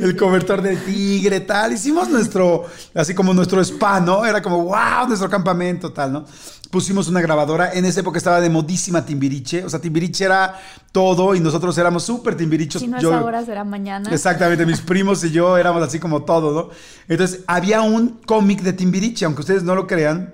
[0.00, 1.72] El cobertor del tigre, tal.
[1.72, 4.24] Hicimos nuestro, así como nuestro spa, ¿no?
[4.24, 6.24] Era como, wow, nuestro campamento, tal, ¿no?
[6.72, 7.74] pusimos una grabadora.
[7.74, 9.62] En esa época estaba de modísima Timbiriche.
[9.62, 10.58] O sea, Timbiriche era
[10.90, 12.80] todo y nosotros éramos súper timbirichos.
[12.80, 14.10] Si no es ahora, será mañana.
[14.10, 16.70] Exactamente, mis primos y yo éramos así como todo, ¿no?
[17.08, 20.32] Entonces, había un cómic de Timbiriche, aunque ustedes no lo crean.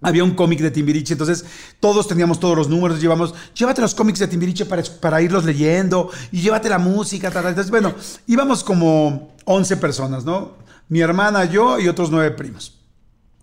[0.00, 1.44] Había un cómic de Timbiriche, entonces
[1.80, 6.10] todos teníamos todos los números, llevamos, llévate los cómics de Timbiriche para, para irlos leyendo
[6.30, 7.94] y llévate la música, tal, Entonces, bueno,
[8.26, 10.52] íbamos como 11 personas, ¿no?
[10.88, 12.78] Mi hermana, yo y otros nueve primos.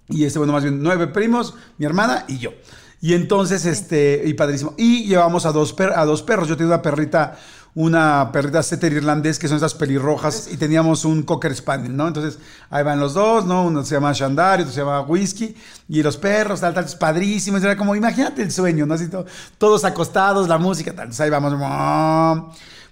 [0.07, 2.51] Y este, bueno, más bien nueve primos, mi hermana y yo.
[3.01, 4.75] Y entonces, este, y padrísimo.
[4.77, 6.47] Y llevamos a dos, a dos perros.
[6.47, 7.37] Yo tenía una perrita,
[7.73, 12.07] una perrita setter irlandés, que son esas pelirrojas, y teníamos un cocker spaniel, ¿no?
[12.07, 12.37] Entonces,
[12.69, 13.65] ahí van los dos, ¿no?
[13.65, 15.55] Uno se llama Shandar y otro se llama Whisky,
[15.87, 17.57] y los perros, tal, tal, es padrísimo.
[17.57, 18.95] Era como, imagínate el sueño, ¿no?
[18.95, 19.09] Así
[19.57, 21.05] todos acostados, la música, tal.
[21.05, 21.53] Entonces, ahí vamos.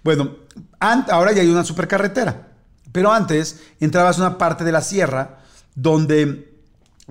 [0.01, 0.35] Bueno,
[0.79, 2.47] ahora ya hay una supercarretera,
[2.91, 5.39] pero antes entrabas a una parte de la sierra
[5.75, 6.48] donde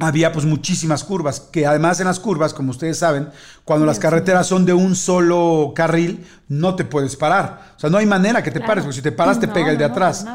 [0.00, 3.28] había pues muchísimas curvas, que además en las curvas, como ustedes saben,
[3.64, 7.72] cuando las carreteras son de un solo carril, no te puedes parar.
[7.76, 9.78] O sea, no hay manera que te pares, porque si te paras te pega el
[9.78, 10.26] de atrás.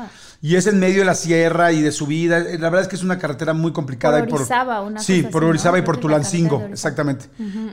[0.41, 2.39] y es en medio de la sierra y de subida.
[2.39, 4.19] La verdad es que es una carretera muy complicada.
[4.25, 7.25] Por Orizaba, una Sí, por Orizaba y por Tulancingo, exactamente.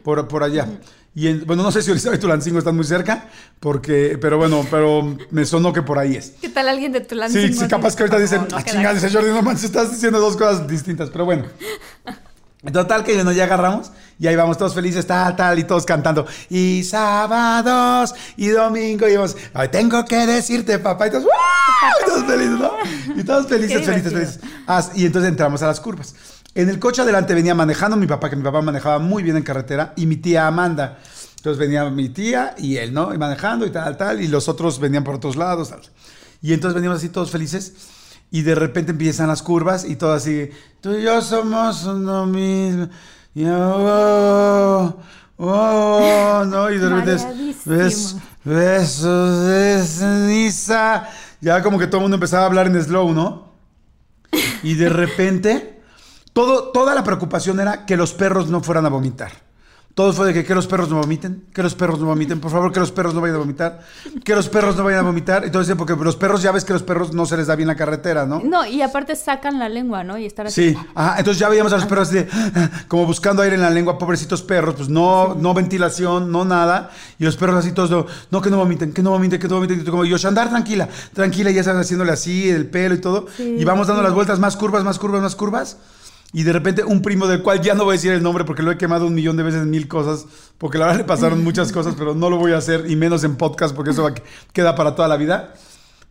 [0.05, 0.69] por, por allá.
[1.15, 5.17] Y bueno, no sé si Orizaba y Tulancingo están muy cerca, porque, pero bueno, pero
[5.31, 6.35] me sonó que por ahí es.
[6.41, 7.49] ¿Qué tal alguien de Tulancingo?
[7.49, 10.37] Sí, sí, capaz que ahorita dicen, ah, chingada, dice Jordi, no manches, estás diciendo dos
[10.37, 11.47] cosas distintas, pero bueno.
[12.73, 16.27] Total que nos ya agarramos y ahí vamos todos felices, tal, tal, y todos cantando.
[16.51, 22.25] Y sábados y domingo y vamos, Ay, tengo que decirte, papá, y todos, y todos
[22.27, 22.73] felices, ¿no?
[23.17, 24.41] Y todos felices, felices, felices.
[24.95, 26.15] y entonces entramos a las curvas.
[26.55, 29.43] En el coche adelante venía manejando mi papá, que mi papá manejaba muy bien en
[29.43, 30.99] carretera, y mi tía Amanda.
[31.37, 33.15] Entonces venía mi tía y él, ¿no?
[33.15, 35.81] Y manejando y tal, tal, y los otros venían por otros lados, tal.
[36.43, 37.73] Y entonces veníamos así todos felices,
[38.31, 42.89] y de repente empiezan las curvas y todo así, tú y yo somos uno mismo.
[43.35, 44.97] Y, oh,
[45.39, 47.25] oh, no, y de repente
[47.65, 51.09] ves, besos de ceniza.
[51.41, 53.53] Ya como que todo el mundo empezaba a hablar en slow, ¿no?
[54.63, 55.80] Y de repente
[56.33, 59.33] todo, toda la preocupación era que los perros no fueran a vomitar.
[59.95, 62.53] Todo fue de que, que los perros no vomiten, que los perros no vomiten, por
[62.53, 63.81] favor, que los perros no vayan a vomitar,
[64.25, 65.45] que los perros no vayan a vomitar.
[65.45, 67.75] Entonces, porque los perros, ya ves que los perros no se les da bien la
[67.75, 68.41] carretera, ¿no?
[68.41, 70.17] No, y aparte sacan la lengua, ¿no?
[70.17, 70.71] Y estar así.
[70.71, 72.29] Sí, ajá, entonces ya veíamos a los perros así de,
[72.89, 76.91] como buscando aire en la lengua, pobrecitos perros, pues no, no ventilación, no nada.
[77.19, 79.81] Y los perros así todos, no, que no vomiten, que no vomiten, que no vomiten.
[79.81, 83.27] Y tú como, yo, andar tranquila, tranquila, ya sabes, haciéndole así, el pelo y todo.
[83.39, 85.77] y vamos dando las vueltas, más curvas, más curvas, más curvas.
[86.33, 88.63] Y de repente un primo del cual ya no voy a decir el nombre porque
[88.63, 90.27] lo he quemado un millón de veces en mil cosas,
[90.59, 93.25] porque la verdad le pasaron muchas cosas, pero no lo voy a hacer y menos
[93.25, 94.09] en podcast porque eso
[94.53, 95.55] queda para toda la vida.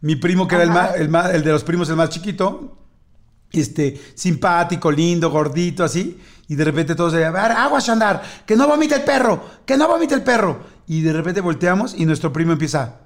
[0.02, 0.64] Mi primo, que era
[0.96, 2.78] el, más, el, de los primos, el más chiquito,
[3.52, 8.68] este, simpático, lindo, gordito, así, y de repente todos se ver, agua, Shandar, que no
[8.68, 10.60] vomite el perro, que no vomite el perro.
[10.88, 13.02] Y de repente volteamos y nuestro primo empieza...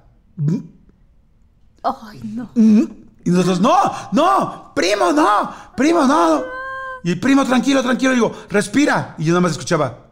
[1.82, 2.50] Ay, no.
[2.56, 3.76] Y nosotros, no,
[4.12, 6.63] no, primo, no, primo, no.
[7.04, 8.14] Y primo, tranquilo, tranquilo.
[8.14, 9.14] digo, respira.
[9.18, 10.06] Y yo nada más escuchaba.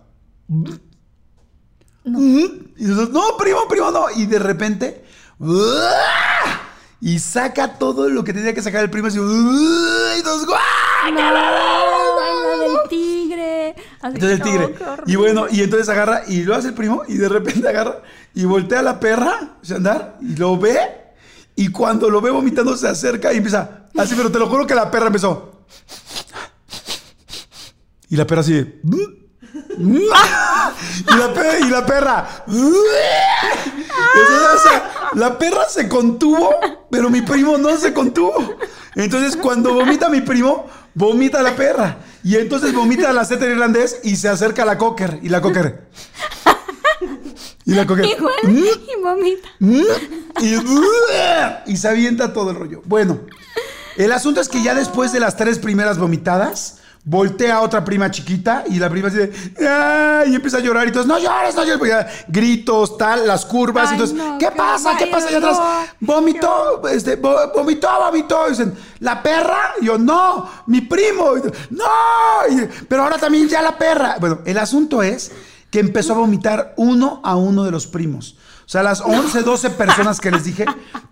[0.47, 0.71] No.
[2.21, 4.11] Y nosotros, no, primo, primo, no.
[4.15, 5.05] Y de repente.
[7.01, 9.09] Y saca todo lo que tenía que sacar el primo.
[9.09, 10.55] Así, y dos, no,
[12.59, 13.75] del tigre.
[14.03, 14.75] entonces el tigre.
[15.07, 17.03] Y bueno, y entonces agarra y lo hace el primo.
[17.09, 18.03] Y de repente agarra
[18.35, 20.79] y voltea a la perra, andar, y lo ve.
[21.57, 23.87] Y cuando lo ve vomitando, se acerca y empieza.
[23.97, 25.65] Así, pero te lo juro que la perra empezó.
[28.13, 28.97] Y la perra así mm".
[29.79, 30.09] y,
[31.17, 32.45] la perra, y la perra.
[35.15, 36.51] La perra se contuvo,
[36.91, 38.59] pero mi primo no se contuvo.
[38.97, 42.01] Entonces, cuando vomita mi primo, vomita la perra.
[42.23, 45.19] Y entonces vomita la setter irlandés y se acerca a la cocker.
[45.23, 45.89] Y la cocker.
[47.65, 48.05] Y la cocker.
[48.05, 49.49] Igual, "Mm, y vomita.
[49.59, 49.83] mm",
[50.41, 52.83] y, y se avienta todo el rollo.
[52.85, 53.21] Bueno,
[53.97, 58.11] el asunto es que ya después de las tres primeras vomitadas, voltea a otra prima
[58.13, 59.33] chiquita y la prima dice,
[60.29, 63.45] y empieza a llorar y todos, no llores, no llores, porque ya gritos, tal, las
[63.45, 64.97] curvas, Ay, entonces, no, ¿qué pasa?
[64.97, 65.59] ¿Qué pasa allá atrás?
[66.01, 68.47] Vomitó, este, vo- vomitó, vomitó.
[68.47, 69.75] Y dicen, ¿la perra?
[69.81, 71.37] Y yo, no, mi primo.
[71.37, 71.85] Y yo, no,
[72.51, 74.17] Y- pero ahora también ya la perra.
[74.21, 75.33] Bueno, el asunto es
[75.71, 78.37] que empezó a vomitar uno a uno de los primos.
[78.65, 80.67] O sea, las 11, 12 personas que les dije,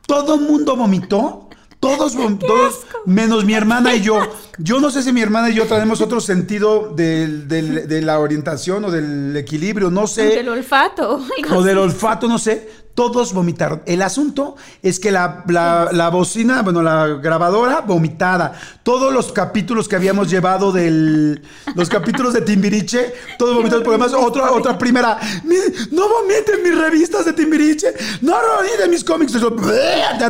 [0.07, 1.49] todo el mundo vomitó.
[1.81, 4.21] Todos, todos menos mi hermana y yo.
[4.59, 8.19] Yo no sé si mi hermana y yo tenemos otro sentido del- del- de la
[8.21, 11.25] orientación o del equilibrio, no sé Del olfato.
[11.55, 12.69] o del olfato, no sé,
[13.01, 13.81] todos vomitaron.
[13.87, 18.53] El asunto es que la, la- la bocina, bueno, la grabadora vomitada.
[18.83, 21.41] Todos los capítulos que habíamos llevado del.
[21.75, 23.85] Los capítulos de Timbiriche, todos vomitados.
[23.85, 25.19] Por además, otra, otra primera.
[25.45, 25.57] "Mi-
[25.93, 27.95] No vomiten mis revistas de Timbiriche.
[28.21, 29.33] No vomiten mis cómics.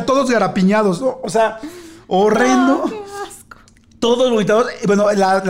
[0.05, 1.01] Todos garapiñados.
[1.01, 1.59] O sea,
[2.07, 2.85] horrendo.
[4.01, 4.65] Todos vomitados.
[4.83, 5.41] Y Bueno, la-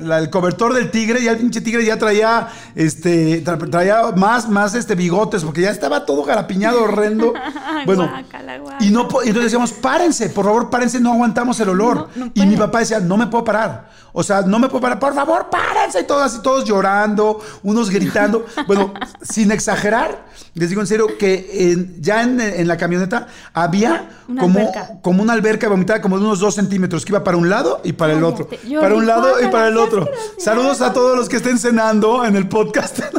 [0.00, 4.48] la- el cobertor del tigre, ya el pinche tigre ya traía, este, tra- traía más,
[4.48, 7.34] más, este, bigotes, porque ya estaba todo garapiñado, horrendo.
[7.84, 8.84] Bueno, Guácala, guácala.
[8.86, 12.08] y no, y entonces decíamos, párense, por favor, párense, no aguantamos el olor.
[12.14, 13.88] No, no y mi papá decía, no me puedo parar.
[14.12, 16.00] O sea, no me puedo parar, por favor, párense.
[16.02, 18.46] Y todos así, todos llorando, unos gritando.
[18.68, 24.10] bueno, sin exagerar, les digo en serio que en- ya en, en la camioneta había
[24.28, 24.90] Una como, alberca.
[25.02, 27.92] como una alberca vomitada como de unos dos centímetros, que iba para un lado y
[27.92, 28.48] para el otro.
[28.80, 30.08] para un lado y para el otro.
[30.38, 33.00] Saludos a todos los que estén cenando en el podcast.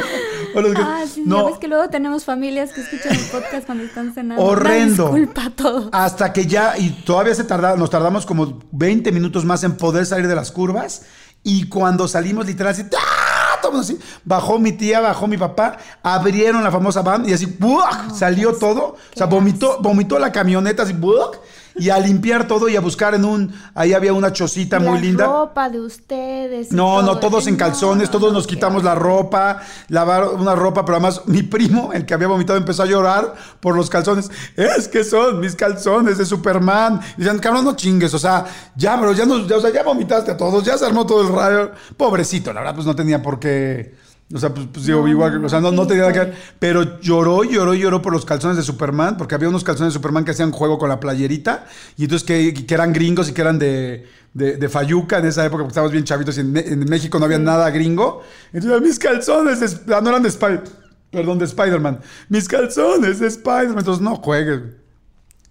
[0.55, 3.65] O los que- Ah, sí, no, ves que luego tenemos familias que escuchan el podcast
[3.65, 4.43] cuando están cenando.
[4.43, 5.05] Horrendo.
[5.05, 5.89] Disculpa a todos.
[5.91, 10.05] Hasta que ya, y todavía se tarda, nos tardamos como 20 minutos más en poder
[10.05, 11.05] salir de las curvas.
[11.41, 13.59] Y cuando salimos, literal, así, ¡ah!
[13.63, 18.11] Todo así, bajó mi tía, bajó mi papá, abrieron la famosa van y así, ¡buah!
[18.13, 18.83] salió todo.
[18.89, 21.31] O sea, vomitó, vomitó la camioneta así, ¡buah!
[21.75, 24.99] Y a limpiar todo y a buscar en un, ahí había una chocita muy la
[25.01, 25.25] linda.
[25.25, 26.71] ropa de ustedes.
[26.71, 27.31] No, no, todo.
[27.31, 31.21] todos en No, calzones, todos no, nos quitamos la ropa, lavar una ropa, pero además
[31.25, 34.29] mi primo, el que había vomitado, empezó a llorar por los calzones.
[34.55, 36.99] Es que son mis calzones de Superman.
[37.17, 38.45] Y decían, cabrón, no chingues, o sea,
[38.75, 41.21] ya, bro, ya, nos, ya, o sea, ya vomitaste a todos, ya se armó todo
[41.27, 41.71] el rayo.
[41.97, 44.02] Pobrecito, la verdad, pues no tenía por qué.
[44.33, 46.33] O sea, pues, pues, digo, No, igual, no, o sea, no, tenía nada que ver.
[46.57, 50.25] Pero lloró, lloró, lloró por los calzones de Superman, porque había unos calzones de Superman
[50.25, 51.65] que hacían juego con la playerita,
[51.97, 55.45] y entonces que, que eran gringos y que eran de, de, de Fayuca en esa
[55.45, 58.23] época, porque estábamos bien chavitos y en, México no había nada gringo.
[58.51, 60.63] Entonces, mis calzones, de ah, no eran de Spider,
[61.11, 61.99] perdón, de Spider-Man.
[62.29, 63.79] Mis calzones de Spider-Man.
[63.79, 64.61] Entonces, no juegues.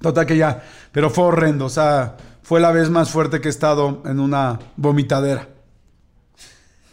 [0.00, 3.50] Total que ya, pero fue horrendo, o sea, fue la vez más fuerte que he
[3.50, 5.51] estado en una vomitadera.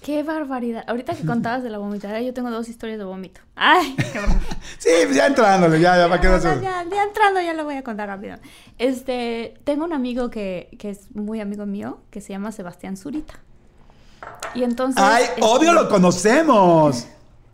[0.09, 0.85] Qué barbaridad.
[0.87, 3.41] Ahorita que contabas de la vomitadera, yo tengo dos historias de vómito.
[3.55, 4.19] Ay, qué.
[4.79, 7.63] Sí, pues ya entrándole, ya, ya, va a quedar Ya, ya, ya entrando, ya lo
[7.63, 8.37] voy a contar rápido.
[8.79, 13.35] Este, tengo un amigo que, que es muy amigo mío, que se llama Sebastián Zurita.
[14.55, 14.99] Y entonces.
[14.99, 17.05] Ay, este, obvio lo conocemos.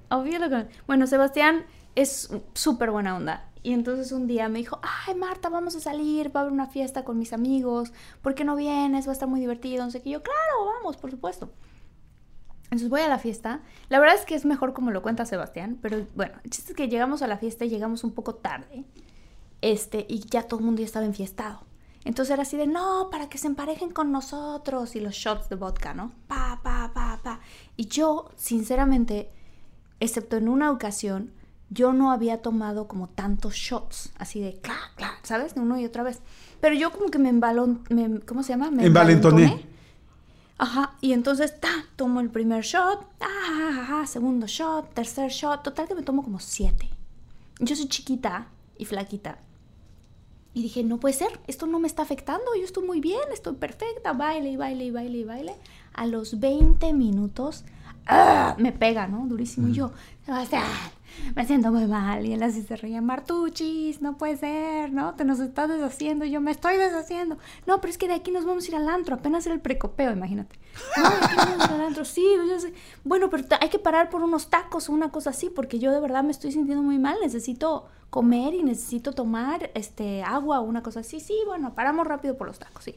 [0.09, 3.49] Obvio lo con- Bueno, Sebastián es súper buena onda.
[3.63, 6.67] Y entonces un día me dijo, ay Marta, vamos a salir, va a haber una
[6.67, 7.91] fiesta con mis amigos,
[8.21, 9.07] ¿por qué no vienes?
[9.07, 10.07] Va a estar muy divertido, no sé qué.
[10.07, 11.49] Y yo, claro, vamos, por supuesto.
[12.75, 13.61] Entonces voy a la fiesta.
[13.87, 16.75] La verdad es que es mejor como lo cuenta Sebastián, pero bueno, el chiste es
[16.75, 18.83] que llegamos a la fiesta y llegamos un poco tarde.
[19.61, 21.61] Este, y ya todo el mundo ya estaba enfiestado.
[22.03, 24.93] Entonces era así de, no, para que se emparejen con nosotros.
[24.97, 26.11] Y los shots de vodka, ¿no?
[26.27, 27.39] Pa, pa, pa, pa.
[27.77, 29.31] Y yo, sinceramente,
[30.01, 31.31] excepto en una ocasión,
[31.69, 35.55] yo no había tomado como tantos shots, así de, clac, clac, ¿sabes?
[35.55, 36.19] De uno y otra vez.
[36.59, 38.69] Pero yo como que me embalón, me- ¿cómo se llama?
[38.69, 39.65] Me Envalentoné.
[40.57, 45.95] Ajá, y entonces, ta, tomo el primer shot, ajá, segundo shot, tercer shot, total que
[45.95, 46.89] me tomo como siete.
[47.59, 48.47] Yo soy chiquita
[48.77, 49.39] y flaquita.
[50.53, 53.55] Y dije, no puede ser, esto no me está afectando, yo estoy muy bien, estoy
[53.55, 55.55] perfecta, baile y baile y baile y baile.
[55.93, 57.65] A los 20 minutos,
[58.07, 58.55] ¡ah!
[58.57, 59.25] me pega, ¿no?
[59.27, 59.67] Durísimo.
[59.67, 59.91] Y yo,
[60.25, 60.63] Sebastián,
[61.35, 62.25] me siento muy mal.
[62.25, 65.15] Y él así se reía, Martuchis, no puede ser, ¿no?
[65.15, 66.25] Te nos estás deshaciendo.
[66.25, 67.37] Yo, me estoy deshaciendo.
[67.65, 69.61] No, pero es que de aquí nos vamos a ir al antro, apenas era el
[69.61, 70.57] precopeo, imagínate.
[70.97, 72.73] No, de aquí nos vamos al antro, sí, yo sé.
[73.03, 75.99] Bueno, pero hay que parar por unos tacos o una cosa así, porque yo de
[75.99, 80.83] verdad me estoy sintiendo muy mal, necesito comer y necesito tomar este agua o una
[80.83, 81.19] cosa así.
[81.19, 82.95] Sí, bueno, paramos rápido por los tacos, sí.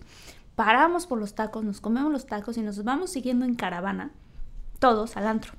[0.54, 4.10] Paramos por los tacos, nos comemos los tacos y nos vamos siguiendo en caravana,
[4.80, 5.52] todos al antro.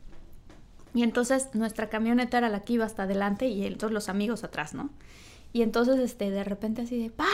[0.94, 4.74] Y entonces nuestra camioneta era la que iba hasta adelante y todos los amigos atrás,
[4.74, 4.90] ¿no?
[5.54, 7.30] Y entonces, este, de repente así de, para,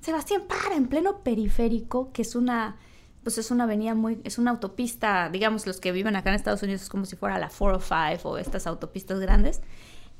[0.00, 2.76] Sebastián, para, en pleno periférico, que es una,
[3.24, 6.62] pues es una avenida muy, es una autopista, digamos, los que viven acá en Estados
[6.62, 9.62] Unidos es como si fuera la 405 o estas autopistas grandes.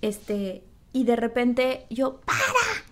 [0.02, 2.40] Este, y de repente yo, para,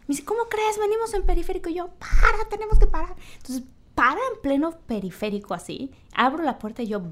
[0.07, 0.79] me dice, ¿cómo crees?
[0.79, 1.71] Venimos en periférico.
[1.71, 3.17] Y yo, para, tenemos que parar.
[3.39, 3.65] Entonces,
[3.95, 7.03] para en pleno periférico así, abro la puerta y yo,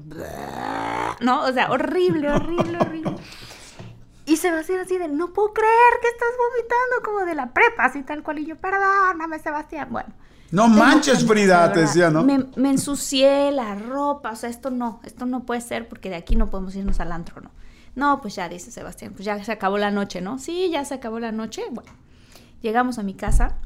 [1.21, 3.15] no, o sea, horrible, horrible, horrible.
[4.25, 8.03] Y Sebastián así de, no puedo creer que estás vomitando como de la prepa, así
[8.03, 8.39] tal cual.
[8.39, 9.89] Y yo, perdóname, Sebastián.
[9.91, 10.13] Bueno.
[10.51, 12.23] No manches, Frida, te decía, ¿no?
[12.23, 16.15] Me, me, ensucié la ropa, o sea, esto no, esto no puede ser porque de
[16.15, 17.51] aquí no podemos irnos al antro, ¿no?
[17.95, 20.39] No, pues ya, dice Sebastián, pues ya se acabó la noche, ¿no?
[20.39, 21.63] Sí, ya se acabó la noche.
[21.71, 21.91] Bueno,
[22.61, 23.57] llegamos a mi casa.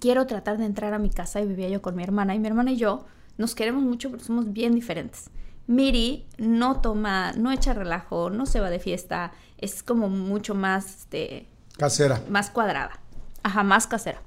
[0.00, 2.34] Quiero tratar de entrar a mi casa y vivía yo con mi hermana.
[2.34, 5.30] Y mi hermana y yo nos queremos mucho, pero somos bien diferentes.
[5.66, 11.02] Miri no toma, no echa relajo, no se va de fiesta, es como mucho más,
[11.02, 11.46] este...
[11.76, 12.22] Casera.
[12.28, 13.00] Más cuadrada.
[13.42, 14.22] Ajá, más casera.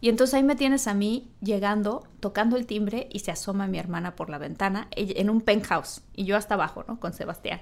[0.00, 3.78] Y entonces ahí me tienes a mí llegando, tocando el timbre y se asoma mi
[3.78, 7.00] hermana por la ventana en un penthouse y yo hasta abajo, ¿no?
[7.00, 7.60] Con Sebastián,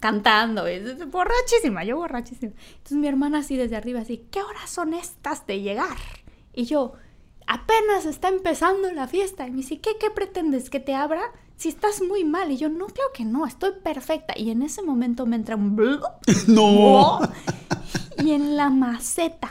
[0.00, 2.52] cantando, es borrachísima, yo borrachísima.
[2.68, 5.98] Entonces mi hermana así desde arriba, así, ¿qué horas son estas de llegar?
[6.54, 6.94] Y yo,
[7.46, 9.46] apenas está empezando la fiesta.
[9.46, 10.70] Y me dice, ¿qué, qué pretendes?
[10.70, 11.22] ¿Que te abra?
[11.56, 12.50] si estás muy mal.
[12.50, 14.34] Y yo, no, creo que no, estoy perfecta.
[14.36, 15.76] Y en ese momento me entra un...
[16.48, 17.20] No.
[18.18, 19.50] Y en la maceta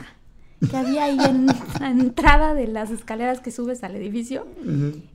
[0.70, 1.46] que había ahí en
[1.80, 4.46] la entrada de las escaleras que subes al edificio,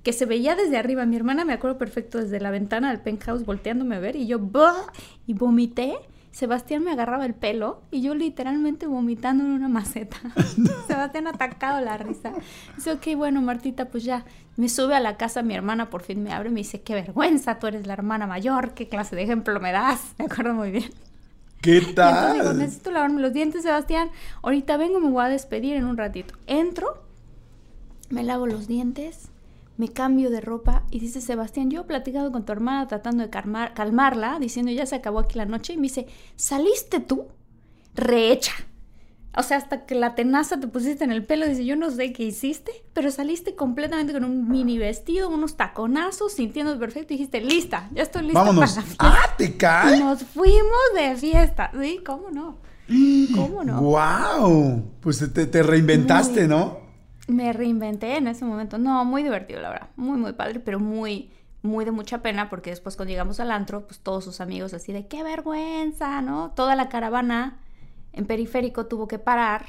[0.03, 1.05] que se veía desde arriba.
[1.05, 4.39] Mi hermana me acuerdo perfecto desde la ventana del penthouse volteándome a ver y yo,
[5.25, 5.97] y vomité
[6.31, 10.17] Sebastián me agarraba el pelo y yo literalmente vomitando en una maceta.
[10.87, 12.33] Sebastián atacado la risa.
[12.75, 14.25] Dice, ok, bueno, Martita, pues ya.
[14.55, 16.93] Me sube a la casa, mi hermana por fin me abre y me dice, qué
[16.93, 20.01] vergüenza, tú eres la hermana mayor, qué clase de ejemplo me das.
[20.19, 20.91] Me acuerdo muy bien.
[21.61, 22.33] ¿Qué tal?
[22.33, 24.09] Digo, necesito lavarme los dientes, Sebastián.
[24.41, 26.35] Ahorita vengo, me voy a despedir en un ratito.
[26.47, 27.03] Entro,
[28.09, 29.29] me lavo los dientes,
[29.79, 33.29] me cambio de ropa y dice Sebastián, yo he platicado con tu hermana tratando de
[33.29, 36.05] calmarla, diciendo ya se acabó aquí la noche y me dice,
[36.35, 37.27] ¿saliste tú?
[37.95, 38.51] Rehecha.
[39.37, 42.11] O sea, hasta que la tenaza te pusiste en el pelo, dice, yo no sé
[42.11, 47.39] qué hiciste, pero saliste completamente con un mini vestido, unos taconazos, sintiendo perfecto y dijiste,
[47.39, 48.71] lista, ya estoy lista Vámonos.
[48.71, 49.05] para la fiesta.
[49.07, 49.95] ¡Ah, te cae!
[49.95, 51.71] Y nos fuimos de fiesta.
[51.81, 52.57] Sí, ¿cómo no?
[53.33, 53.79] ¿Cómo no?
[53.79, 54.83] ¡Wow!
[54.99, 56.88] Pues te, reinventaste, ¿no?
[57.29, 58.77] Me reinventé en ese momento.
[58.77, 59.89] No, muy divertido, la verdad.
[59.95, 63.85] Muy, muy padre, pero muy, muy de mucha pena porque después cuando llegamos al antro,
[63.85, 66.51] pues todos sus amigos así de qué vergüenza, ¿no?
[66.55, 67.59] Toda la caravana
[68.13, 69.65] en periférico tuvo que parar.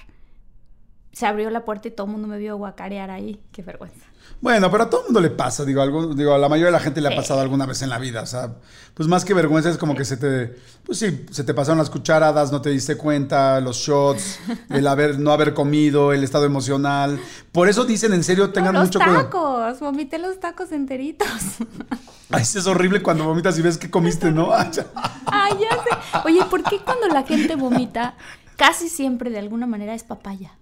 [1.13, 3.41] Se abrió la puerta y todo el mundo me vio guacarear ahí.
[3.53, 4.11] Qué vergüenza.
[4.41, 6.73] Bueno, pero a todo el mundo le pasa, digo, algo, digo, a la mayoría de
[6.73, 8.55] la gente le ha pasado alguna vez en la vida, o sea,
[8.95, 11.91] pues más que vergüenza es como que se te, pues sí, se te pasaron las
[11.91, 14.39] cucharadas, no te diste cuenta, los shots,
[14.71, 17.21] el haber, no haber comido, el estado emocional,
[17.53, 19.15] por eso dicen, en serio, tengan mucho cuidado.
[19.15, 21.29] Los tacos, vomité los tacos enteritos.
[22.31, 24.53] Ay, es horrible cuando vomitas y ves que comiste, ¿no?
[24.55, 26.19] Ay, ya sé.
[26.25, 28.15] Oye, ¿por qué cuando la gente vomita,
[28.57, 30.53] casi siempre de alguna manera es papaya?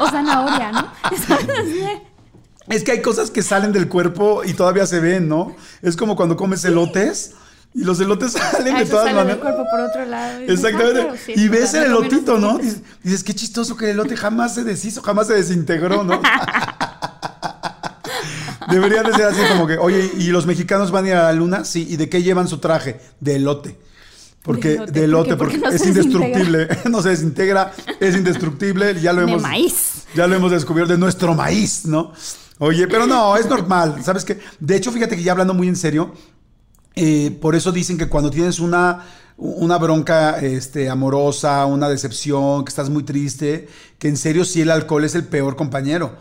[0.00, 0.92] O zanahoria, ¿no?
[2.68, 5.54] Es que hay cosas que salen del cuerpo y todavía se ven, ¿no?
[5.82, 7.34] Es como cuando comes elotes
[7.74, 9.26] y los elotes salen de todas maneras.
[9.26, 10.40] del cuerpo por otro lado.
[10.40, 11.08] Exactamente.
[11.28, 12.58] y ves el elotito, ¿no?
[12.58, 16.20] Dices, dices, qué chistoso que el elote jamás se deshizo, jamás se desintegró, ¿no?
[18.70, 21.32] Debería de ser así como que, oye, ¿y los mexicanos van a ir a la
[21.32, 21.64] luna?
[21.64, 23.00] Sí, ¿y de qué llevan su traje?
[23.20, 23.78] De elote.
[24.46, 30.04] Porque de lote, porque, es indestructible, no se desintegra, es indestructible, ya lo hemos maíz.
[30.14, 32.12] ya lo hemos descubierto de nuestro maíz, ¿no?
[32.58, 34.38] Oye, pero no, es normal, ¿sabes qué?
[34.60, 36.14] De hecho, fíjate que ya hablando muy en serio,
[36.94, 39.04] eh, por eso dicen que cuando tienes una
[39.38, 43.68] una bronca este, amorosa, una decepción, que estás muy triste,
[43.98, 46.16] que en serio sí el alcohol es el peor compañero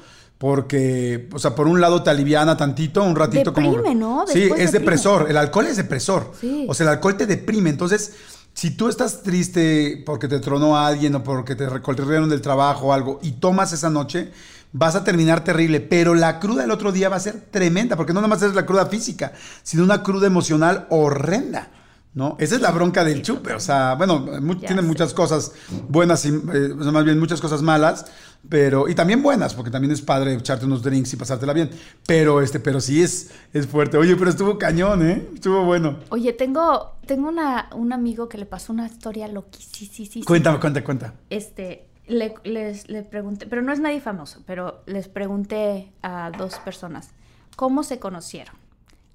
[0.45, 3.95] porque, o sea, por un lado te aliviana tantito, un ratito deprime, como...
[3.95, 4.27] ¿no?
[4.27, 6.33] sí, es depresor, el alcohol es depresor.
[6.67, 8.13] O sea, el alcohol te deprime, entonces...
[8.53, 12.87] Si tú estás triste porque te tronó a alguien o porque te recorrieron del trabajo
[12.87, 14.31] o algo y tomas esa noche,
[14.71, 18.13] vas a terminar terrible, pero la cruda el otro día va a ser tremenda, porque
[18.13, 21.69] no nomás es la cruda física, sino una cruda emocional horrenda.
[22.15, 22.37] ¿No?
[22.39, 24.25] Esa es la bronca del chupe, o sea, bueno,
[24.59, 25.51] tiene muchas cosas
[25.89, 28.05] buenas y eh, más bien muchas cosas malas,
[28.49, 31.69] pero, y también buenas, porque también es padre echarte unos drinks y pasártela bien.
[32.07, 33.97] Pero, este, pero sí es, es fuerte.
[33.97, 35.27] Oye, pero estuvo cañón, ¿eh?
[35.33, 35.97] Estuvo bueno.
[36.09, 40.25] Oye, tengo, tengo una, un amigo que le pasó una historia loquísima.
[40.25, 41.13] Cuéntame, cuenta, cuenta.
[41.29, 46.59] Este, le, les, le pregunté, pero no es nadie famoso, pero les pregunté a dos
[46.59, 47.09] personas
[47.55, 48.55] cómo se conocieron.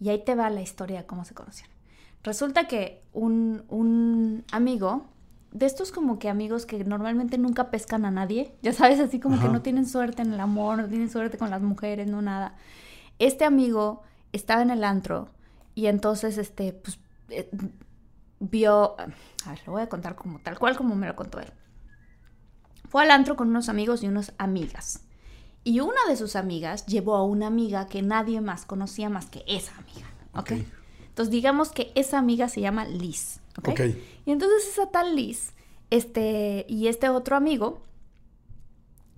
[0.01, 1.70] Y ahí te va la historia de cómo se conocieron.
[2.23, 5.07] Resulta que un, un amigo
[5.53, 9.41] de estos como que amigos que normalmente nunca pescan a nadie, ya sabes, así como
[9.41, 12.55] que no tienen suerte en el amor, no tienen suerte con las mujeres, no nada.
[13.19, 14.03] Este amigo
[14.33, 15.29] estaba en el antro
[15.75, 16.99] y entonces, este, pues,
[17.31, 17.51] eh,
[18.39, 21.53] vio, a ver, lo voy a contar como tal cual como me lo contó él.
[22.89, 25.05] Fue al antro con unos amigos y unas amigas.
[25.63, 29.45] Y una de sus amigas llevó a una amiga que nadie más conocía más que
[29.47, 30.07] esa amiga.
[30.33, 30.53] ¿Ok?
[31.21, 33.41] Entonces digamos que esa amiga se llama Liz.
[33.59, 33.81] ¿Ok?
[34.25, 35.53] Y entonces esa tal Liz,
[35.91, 37.83] este, y este otro amigo,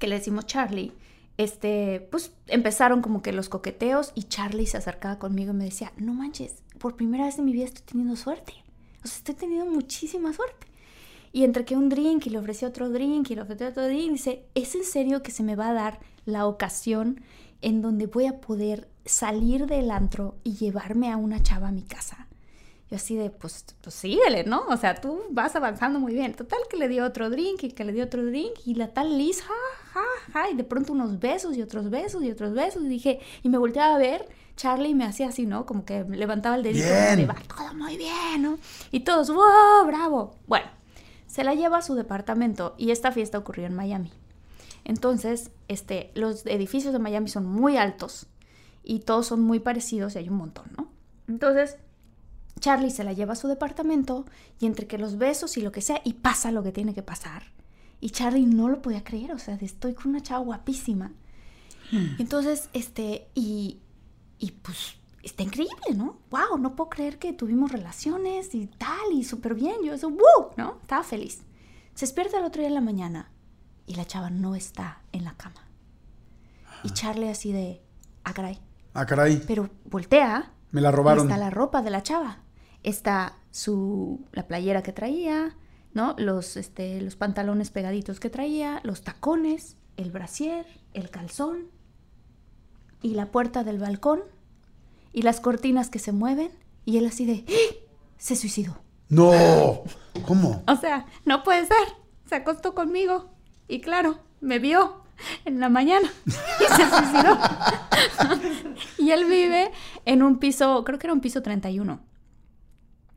[0.01, 0.93] que le decimos Charlie,
[1.39, 5.93] este, pues empezaron como que los coqueteos y Charlie se acercaba conmigo y me decía,
[5.97, 8.55] no manches, por primera vez en mi vida estoy teniendo suerte.
[9.05, 10.67] O sea, estoy teniendo muchísima suerte.
[11.31, 14.11] Y entre que un drink y le ofrecí otro drink y le ofrecí otro drink,
[14.11, 17.21] dice, ¿es en serio que se me va a dar la ocasión
[17.61, 21.83] en donde voy a poder salir del antro y llevarme a una chava a mi
[21.83, 22.29] casa?
[22.93, 24.67] Yo así de, pues, pues síguele, ¿no?
[24.69, 26.35] O sea, tú vas avanzando muy bien.
[26.35, 29.17] Total que le dio otro drink y que le dio otro drink y la tal
[29.17, 29.55] Liz, ja,
[29.95, 32.83] ja, ja, y de pronto unos besos y otros besos y otros besos.
[32.85, 35.65] Y dije, y me volteaba a ver, Charlie me hacía así, ¿no?
[35.65, 36.87] Como que levantaba el dedito
[37.17, 38.59] y va todo muy bien, ¿no?
[38.91, 40.37] Y todos, wow, bravo.
[40.47, 40.67] Bueno,
[41.27, 44.13] se la lleva a su departamento y esta fiesta ocurrió en Miami.
[44.85, 48.27] Entonces, este, los edificios de Miami son muy altos
[48.83, 50.89] y todos son muy parecidos y hay un montón, ¿no?
[51.29, 51.77] Entonces,
[52.61, 54.27] Charlie se la lleva a su departamento
[54.61, 57.03] y entre que los besos y lo que sea, y pasa lo que tiene que
[57.03, 57.45] pasar.
[58.01, 61.13] Y Charlie no lo podía creer, o sea, estoy con una chava guapísima.
[61.91, 62.17] Hmm.
[62.19, 63.81] Entonces, este, y,
[64.39, 66.19] y pues está increíble, ¿no?
[66.31, 66.59] ¡Wow!
[66.59, 69.77] No puedo creer que tuvimos relaciones y tal, y súper bien.
[69.85, 70.51] Yo eso, ¡wow!
[70.57, 70.79] ¿No?
[70.83, 71.43] Estaba feliz.
[71.95, 73.31] Se despierta el otro día en la mañana
[73.87, 75.67] y la chava no está en la cama.
[76.85, 77.83] Y Charlie así de,
[78.25, 78.59] ah, caray.
[78.95, 79.43] Ah, caray.
[79.47, 80.53] Pero voltea.
[80.71, 81.27] Me la robaron.
[81.27, 82.39] está la ropa de la chava.
[82.83, 85.57] Está su, la playera que traía,
[85.95, 86.15] ¿no?
[86.19, 91.69] Los, este, los pantalones pegaditos que traía, los tacones, el brasier, el calzón
[93.03, 94.21] y la puerta del balcón
[95.13, 96.51] y las cortinas que se mueven
[96.85, 97.75] y él así de, ¡Ah!
[98.17, 98.79] se suicidó.
[99.09, 99.83] No,
[100.27, 100.63] ¿cómo?
[100.67, 101.77] O sea, no puede ser.
[102.27, 103.31] Se acostó conmigo
[103.69, 105.02] y claro, me vio
[105.45, 107.39] en la mañana y se suicidó.
[108.99, 109.71] y él vive
[110.05, 112.01] en un piso, creo que era un piso 31.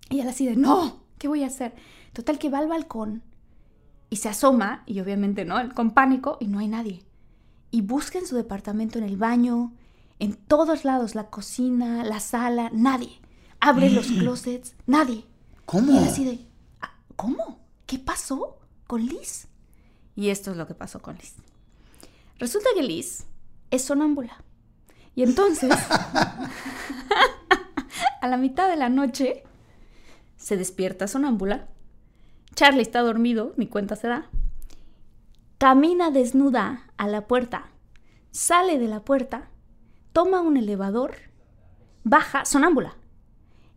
[0.10, 1.74] Y él así de, no, ¿qué voy a hacer?
[2.14, 3.24] Total que va al balcón
[4.10, 5.74] y se asoma, y obviamente, ¿no?
[5.74, 7.04] Con pánico y no hay nadie.
[7.72, 9.74] Y busca en su departamento, en el baño,
[10.20, 13.20] en todos lados, la cocina, la sala, nadie.
[13.60, 15.26] Abre los closets, nadie.
[15.66, 15.91] ¿Cómo?
[15.91, 16.46] Y así de,
[16.82, 17.60] ah, ¿cómo?
[17.86, 19.48] ¿Qué pasó con Liz?
[20.16, 21.36] Y esto es lo que pasó con Liz.
[22.40, 23.26] Resulta que Liz
[23.72, 24.44] es sonámbula.
[25.16, 25.72] Y entonces,
[28.22, 29.44] a la mitad de la noche,
[30.36, 31.68] se despierta sonámbula.
[32.54, 34.30] Charlie está dormido, ni cuenta se da.
[35.58, 37.70] Camina desnuda a la puerta,
[38.32, 39.50] sale de la puerta
[40.16, 41.16] toma un elevador,
[42.06, 42.96] baja, sonámbula,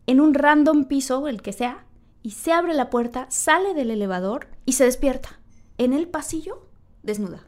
[0.07, 1.85] en un random piso, el que sea,
[2.23, 5.41] y se abre la puerta, sale del elevador y se despierta.
[5.79, 6.65] En el pasillo,
[7.03, 7.48] desnuda.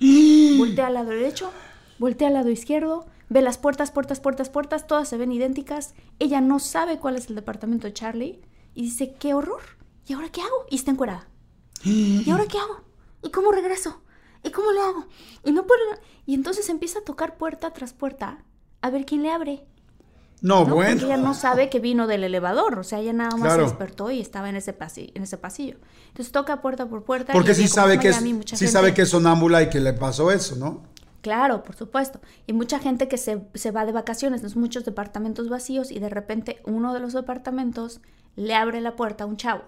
[0.58, 1.50] voltea al lado derecho,
[1.98, 5.94] voltea al lado izquierdo, ve las puertas, puertas, puertas, puertas, todas se ven idénticas.
[6.18, 8.40] Ella no sabe cuál es el departamento de Charlie
[8.74, 9.62] y dice, qué horror.
[10.06, 10.66] ¿Y ahora qué hago?
[10.70, 11.28] Y está encuerada.
[11.84, 12.82] ¿Y ahora qué hago?
[13.22, 14.02] ¿Y cómo regreso?
[14.42, 15.06] ¿Y cómo le hago?
[15.44, 15.80] Y no puedo...
[16.26, 18.44] Y entonces empieza a tocar puerta tras puerta
[18.82, 19.64] a ver quién le abre.
[20.44, 20.90] No, bueno.
[20.90, 24.10] Porque ella no sabe que vino del elevador, o sea, ella nada más se despertó
[24.10, 25.78] y estaba en ese, pasillo, en ese pasillo.
[26.08, 27.32] Entonces toca puerta por puerta.
[27.32, 28.22] Porque sí sabe que es,
[28.52, 30.82] sí sabe que es sonámbula y que le pasó eso, ¿no?
[31.22, 32.20] Claro, por supuesto.
[32.46, 34.60] Y mucha gente que se, se va de vacaciones, ¿no?
[34.60, 38.02] muchos departamentos vacíos y de repente uno de los departamentos
[38.36, 39.64] le abre la puerta a un chavo.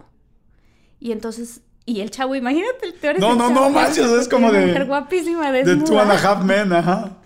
[1.00, 4.66] Y entonces y el chavo, imagínate el teor No, no, no, manches, es como de.
[4.66, 7.16] Mujer guapísima, De Two and a Half Men, ajá.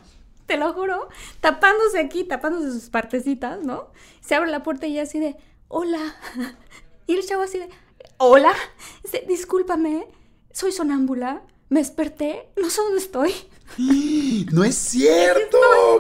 [0.51, 1.09] Te lo juro.
[1.41, 3.93] Tapándose aquí, tapándose sus partecitas, ¿no?
[4.21, 5.37] Se abre la puerta y así de,
[5.69, 6.17] hola.
[7.07, 7.69] Y el chavo así de,
[8.17, 8.53] hola.
[9.05, 10.09] Dice, discúlpame,
[10.53, 11.43] soy sonámbula.
[11.69, 13.33] Me desperté, no sé dónde estoy.
[14.51, 15.57] No es cierto.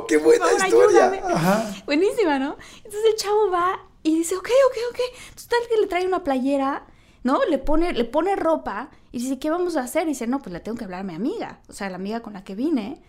[0.09, 1.13] Qué buena historia.
[1.29, 1.73] Ajá.
[1.87, 2.57] Buenísima, ¿no?
[2.79, 5.01] Entonces el chavo va y dice, ok, ok, ok.
[5.29, 6.89] Entonces tal que le trae una playera
[7.23, 7.45] ¿no?
[7.45, 10.05] Le pone, le pone ropa y dice, ¿qué vamos a hacer?
[10.05, 12.21] Y dice, no, pues le tengo que hablar a mi amiga, o sea, la amiga
[12.21, 13.01] con la que vine.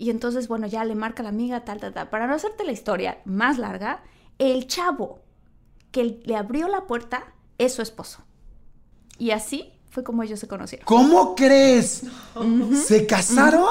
[0.00, 2.08] Y entonces, bueno, ya le marca la amiga, tal, tal, tal.
[2.08, 4.02] Para no hacerte la historia más larga,
[4.38, 5.20] el chavo
[5.92, 8.22] que le abrió la puerta es su esposo.
[9.18, 10.86] Y así fue como ellos se conocieron.
[10.86, 12.04] ¿Cómo crees?
[12.82, 13.66] ¿Se casaron?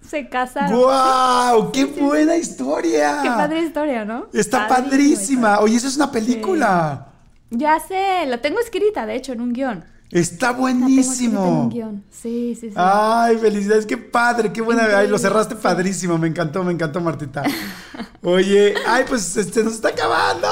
[0.00, 0.80] Se casaron.
[0.80, 1.70] ¡Guau!
[1.70, 3.20] ¡Qué buena historia!
[3.22, 4.28] Qué padre historia, ¿no?
[4.32, 5.60] Está padrísima.
[5.60, 7.08] Oye, eso es una película.
[7.50, 9.84] Ya sé, la tengo escrita, de hecho, en un guion.
[10.10, 11.70] Está buenísimo.
[12.10, 12.74] Sí, sí, sí.
[12.74, 14.84] Ay, felicidades, qué padre, qué buena.
[14.98, 16.16] Ay, lo cerraste padrísimo.
[16.16, 17.42] Me encantó, me encantó, Martita.
[18.22, 20.48] Oye, ay, pues este nos está acabando.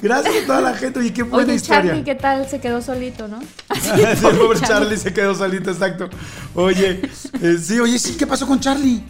[0.00, 0.98] Gracias a toda la gente.
[0.98, 1.92] Oye, qué buena Oye, historia.
[1.92, 2.48] Charlie, ¿qué tal?
[2.48, 3.40] Se quedó solito, ¿no?
[3.80, 6.10] Sí, el pobre Charlie se quedó solito, exacto.
[6.54, 7.00] Oye,
[7.40, 9.02] eh, sí, oye, sí, ¿qué pasó con Charlie?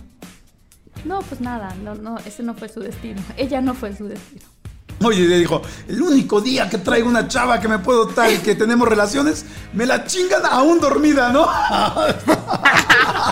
[1.05, 3.21] No, pues nada, no, no, ese no fue su destino.
[3.37, 4.45] Ella no fue su destino.
[5.05, 8.55] Oye, le dijo, el único día que traigo una chava que me puedo tal, que
[8.55, 11.49] tenemos relaciones, me la chingan aún dormida, ¿no?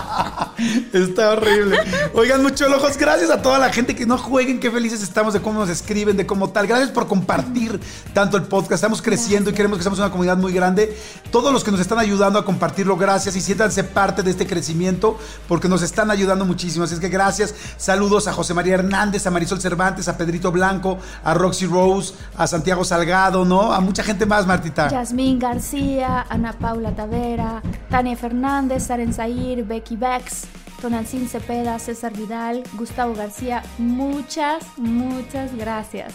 [0.93, 1.77] Está horrible.
[2.13, 5.41] Oigan, muchos ojos, gracias a toda la gente que no jueguen, qué felices estamos de
[5.41, 6.67] cómo nos escriben, de cómo tal.
[6.67, 7.79] Gracias por compartir
[8.13, 8.73] tanto el podcast.
[8.73, 10.95] Estamos creciendo y queremos que seamos una comunidad muy grande.
[11.31, 15.17] Todos los que nos están ayudando a compartirlo, gracias y siéntanse parte de este crecimiento
[15.47, 16.85] porque nos están ayudando muchísimo.
[16.85, 17.55] Así es que gracias.
[17.77, 22.47] Saludos a José María Hernández, a Marisol Cervantes, a Pedrito Blanco, a Roxy Rose, a
[22.47, 23.73] Santiago Salgado, ¿no?
[23.73, 24.89] A mucha gente más, Martita.
[24.89, 30.47] Yasmín García, Ana Paula Tavera, Tania Fernández, Saren Zahir, Becky Bex,
[30.81, 33.63] Tonalcín Cepeda, César Vidal, Gustavo García.
[33.77, 36.13] Muchas, muchas gracias.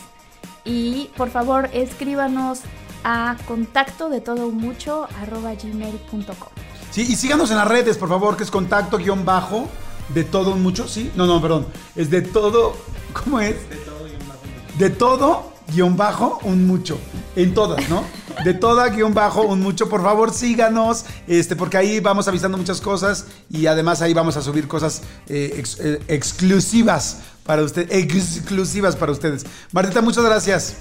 [0.65, 2.63] Y por favor, escríbanos
[3.05, 6.49] a contacto de todo mucho arroba gmail.com.
[6.91, 9.69] Sí, y síganos en las redes, por favor, que es contacto guion bajo
[10.09, 11.13] de todo un mucho, ¿sí?
[11.15, 11.67] No, no, perdón.
[11.95, 12.75] Es de todo,
[13.13, 13.55] ¿cómo es?
[14.79, 16.99] De todo guion bajo un mucho.
[17.37, 18.03] En todas, ¿no?
[18.47, 19.89] De toda guion bajo un mucho.
[19.89, 24.41] Por favor, síganos, este, porque ahí vamos avisando muchas cosas y además ahí vamos a
[24.43, 27.89] subir cosas eh, ex- eh, exclusivas para ustedes.
[27.91, 29.45] Exclusivas para ustedes.
[29.73, 30.77] Martita, muchas gracias.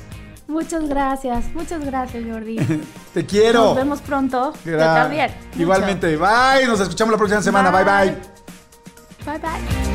[0.47, 2.57] Muchas gracias, muchas gracias Jordi.
[3.15, 3.63] Te quiero.
[3.63, 4.53] Nos vemos pronto.
[4.63, 5.31] Yo también.
[5.49, 5.61] mucho.
[5.63, 6.17] Igualmente.
[6.17, 6.67] Bye.
[6.67, 7.71] Nos escuchamos la próxima semana.
[7.71, 7.83] bye.
[7.83, 8.15] bye.
[9.25, 9.94] Bye bye.